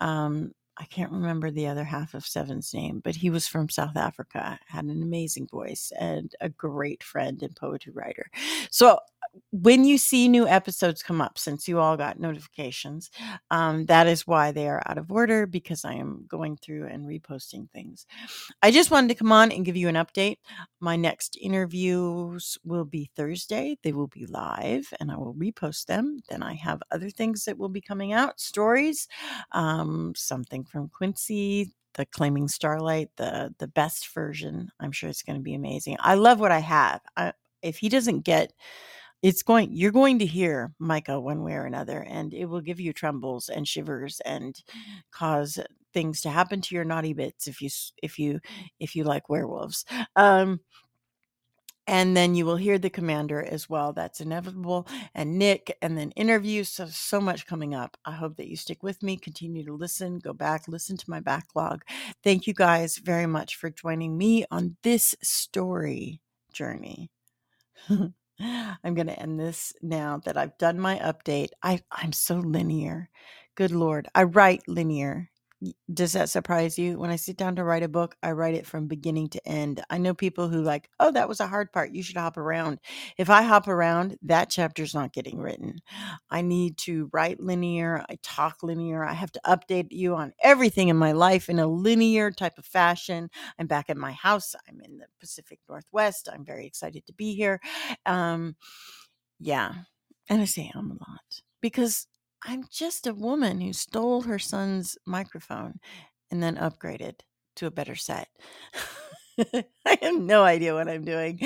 Um, 0.00 0.52
I 0.80 0.84
can't 0.84 1.10
remember 1.10 1.50
the 1.50 1.66
other 1.66 1.84
half 1.84 2.14
of 2.14 2.24
Seven's 2.24 2.72
name, 2.72 3.00
but 3.02 3.16
he 3.16 3.30
was 3.30 3.48
from 3.48 3.68
South 3.68 3.96
Africa, 3.96 4.60
had 4.66 4.84
an 4.84 5.02
amazing 5.02 5.48
voice, 5.48 5.92
and 5.98 6.32
a 6.40 6.48
great 6.48 7.02
friend 7.02 7.42
and 7.42 7.54
poetry 7.56 7.92
writer. 7.92 8.30
So 8.70 9.00
when 9.50 9.84
you 9.84 9.98
see 9.98 10.28
new 10.28 10.46
episodes 10.46 11.02
come 11.02 11.20
up, 11.20 11.38
since 11.38 11.68
you 11.68 11.78
all 11.78 11.96
got 11.96 12.20
notifications, 12.20 13.10
um, 13.50 13.86
that 13.86 14.06
is 14.06 14.26
why 14.26 14.52
they 14.52 14.68
are 14.68 14.82
out 14.86 14.98
of 14.98 15.10
order 15.10 15.46
because 15.46 15.84
I 15.84 15.94
am 15.94 16.24
going 16.28 16.56
through 16.56 16.86
and 16.86 17.06
reposting 17.06 17.70
things. 17.70 18.06
I 18.62 18.70
just 18.70 18.90
wanted 18.90 19.08
to 19.08 19.14
come 19.14 19.32
on 19.32 19.52
and 19.52 19.64
give 19.64 19.76
you 19.76 19.88
an 19.88 19.94
update. 19.94 20.36
My 20.80 20.96
next 20.96 21.36
interviews 21.40 22.58
will 22.64 22.84
be 22.84 23.10
Thursday. 23.16 23.78
They 23.82 23.92
will 23.92 24.08
be 24.08 24.26
live 24.26 24.86
and 25.00 25.10
I 25.10 25.16
will 25.16 25.34
repost 25.34 25.86
them. 25.86 26.20
Then 26.28 26.42
I 26.42 26.54
have 26.54 26.82
other 26.90 27.10
things 27.10 27.44
that 27.44 27.58
will 27.58 27.68
be 27.68 27.80
coming 27.80 28.12
out 28.12 28.40
stories, 28.40 29.08
um, 29.52 30.12
something 30.16 30.64
from 30.64 30.88
Quincy, 30.88 31.72
the 31.94 32.06
claiming 32.06 32.48
starlight 32.48 33.08
the 33.16 33.52
the 33.58 33.66
best 33.66 34.14
version 34.14 34.70
i'm 34.80 34.92
sure 34.92 35.10
it's 35.10 35.22
going 35.22 35.36
to 35.36 35.42
be 35.42 35.54
amazing 35.54 35.96
i 36.00 36.14
love 36.14 36.38
what 36.38 36.52
i 36.52 36.60
have 36.60 37.00
I, 37.16 37.32
if 37.62 37.78
he 37.78 37.88
doesn't 37.88 38.20
get 38.20 38.52
it's 39.22 39.42
going 39.42 39.68
you're 39.72 39.92
going 39.92 40.18
to 40.20 40.26
hear 40.26 40.72
Micah 40.78 41.20
one 41.20 41.42
way 41.42 41.54
or 41.54 41.64
another 41.64 42.00
and 42.08 42.32
it 42.34 42.46
will 42.46 42.60
give 42.60 42.80
you 42.80 42.92
trembles 42.92 43.48
and 43.48 43.66
shivers 43.66 44.20
and 44.24 44.62
cause 45.10 45.58
things 45.94 46.20
to 46.20 46.30
happen 46.30 46.60
to 46.60 46.74
your 46.74 46.84
naughty 46.84 47.12
bits 47.12 47.46
if 47.48 47.60
you 47.60 47.68
if 48.02 48.18
you 48.18 48.40
if 48.78 48.94
you 48.94 49.04
like 49.04 49.28
werewolves. 49.28 49.84
Um 50.16 50.60
and 51.86 52.14
then 52.14 52.34
you 52.34 52.44
will 52.44 52.56
hear 52.56 52.78
the 52.78 52.90
commander 52.90 53.42
as 53.42 53.68
well 53.68 53.92
that's 53.92 54.20
inevitable 54.20 54.86
and 55.14 55.38
nick 55.38 55.76
and 55.80 55.96
then 55.96 56.10
interviews 56.12 56.68
so 56.68 56.86
so 56.86 57.20
much 57.20 57.46
coming 57.46 57.74
up. 57.74 57.96
I 58.04 58.12
hope 58.12 58.36
that 58.36 58.48
you 58.48 58.56
stick 58.56 58.82
with 58.82 59.02
me 59.02 59.16
continue 59.16 59.64
to 59.64 59.74
listen 59.74 60.18
go 60.18 60.32
back 60.32 60.68
listen 60.68 60.96
to 60.98 61.10
my 61.10 61.20
backlog. 61.20 61.82
Thank 62.22 62.46
you 62.46 62.54
guys 62.54 62.98
very 62.98 63.26
much 63.26 63.56
for 63.56 63.70
joining 63.70 64.16
me 64.18 64.44
on 64.50 64.76
this 64.82 65.14
story 65.22 66.20
journey 66.52 67.10
I'm 68.40 68.94
going 68.94 69.08
to 69.08 69.18
end 69.20 69.40
this 69.40 69.72
now 69.82 70.20
that 70.24 70.36
I've 70.36 70.58
done 70.58 70.78
my 70.80 70.98
update. 70.98 71.50
I, 71.62 71.82
I'm 71.92 72.12
so 72.12 72.36
linear. 72.36 73.10
Good 73.56 73.72
Lord. 73.72 74.08
I 74.14 74.24
write 74.24 74.62
linear. 74.68 75.30
Does 75.92 76.12
that 76.12 76.28
surprise 76.28 76.78
you? 76.78 76.98
When 76.98 77.10
I 77.10 77.16
sit 77.16 77.36
down 77.36 77.56
to 77.56 77.64
write 77.64 77.82
a 77.82 77.88
book, 77.88 78.14
I 78.22 78.30
write 78.30 78.54
it 78.54 78.66
from 78.66 78.86
beginning 78.86 79.28
to 79.30 79.48
end. 79.48 79.82
I 79.90 79.98
know 79.98 80.14
people 80.14 80.48
who 80.48 80.62
like, 80.62 80.88
oh, 81.00 81.10
that 81.10 81.28
was 81.28 81.40
a 81.40 81.48
hard 81.48 81.72
part. 81.72 81.92
You 81.92 82.02
should 82.02 82.16
hop 82.16 82.36
around. 82.36 82.78
If 83.16 83.28
I 83.28 83.42
hop 83.42 83.66
around, 83.66 84.16
that 84.22 84.50
chapter's 84.50 84.94
not 84.94 85.12
getting 85.12 85.38
written. 85.40 85.80
I 86.30 86.42
need 86.42 86.78
to 86.78 87.10
write 87.12 87.40
linear. 87.40 88.04
I 88.08 88.18
talk 88.22 88.62
linear. 88.62 89.04
I 89.04 89.14
have 89.14 89.32
to 89.32 89.40
update 89.44 89.88
you 89.90 90.14
on 90.14 90.32
everything 90.42 90.88
in 90.88 90.96
my 90.96 91.10
life 91.10 91.48
in 91.48 91.58
a 91.58 91.66
linear 91.66 92.30
type 92.30 92.56
of 92.58 92.64
fashion. 92.64 93.28
I'm 93.58 93.66
back 93.66 93.90
at 93.90 93.96
my 93.96 94.12
house. 94.12 94.54
I'm 94.68 94.80
in 94.80 94.98
the 94.98 95.06
Pacific 95.18 95.58
Northwest. 95.68 96.28
I'm 96.32 96.44
very 96.44 96.66
excited 96.66 97.04
to 97.06 97.12
be 97.12 97.34
here. 97.34 97.60
Um, 98.06 98.54
yeah. 99.40 99.72
And 100.28 100.40
I 100.40 100.44
say 100.44 100.70
I'm 100.74 100.90
a 100.90 100.94
lot 100.94 101.42
because 101.60 102.06
I'm 102.44 102.64
just 102.70 103.06
a 103.06 103.14
woman 103.14 103.60
who 103.60 103.72
stole 103.72 104.22
her 104.22 104.38
son's 104.38 104.96
microphone 105.06 105.80
and 106.30 106.42
then 106.42 106.56
upgraded 106.56 107.20
to 107.56 107.66
a 107.66 107.70
better 107.70 107.96
set. 107.96 108.28
I 109.38 109.98
have 110.02 110.20
no 110.20 110.42
idea 110.42 110.74
what 110.74 110.88
I'm 110.88 111.04
doing. 111.04 111.38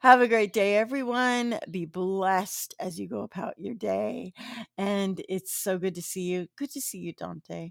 Have 0.00 0.20
a 0.20 0.28
great 0.28 0.52
day, 0.52 0.76
everyone. 0.76 1.58
Be 1.70 1.86
blessed 1.86 2.74
as 2.78 2.98
you 2.98 3.08
go 3.08 3.20
about 3.22 3.54
your 3.58 3.74
day. 3.74 4.34
And 4.76 5.22
it's 5.28 5.54
so 5.54 5.78
good 5.78 5.94
to 5.94 6.02
see 6.02 6.22
you. 6.22 6.46
Good 6.58 6.70
to 6.72 6.80
see 6.80 6.98
you, 6.98 7.14
Dante. 7.14 7.70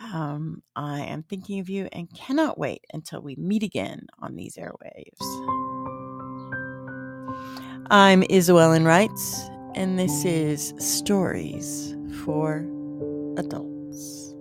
Um, 0.00 0.62
I 0.76 1.00
am 1.02 1.22
thinking 1.22 1.60
of 1.60 1.70
you 1.70 1.88
and 1.92 2.12
cannot 2.12 2.58
wait 2.58 2.84
until 2.92 3.22
we 3.22 3.36
meet 3.36 3.62
again 3.62 4.06
on 4.20 4.36
these 4.36 4.56
airwaves. 4.56 5.20
I'm 7.90 8.22
Isabel 8.28 8.78
Wrights 8.80 9.51
and 9.74 9.98
this 9.98 10.24
is 10.24 10.74
Stories 10.78 11.96
for 12.24 12.66
Adults. 13.38 14.31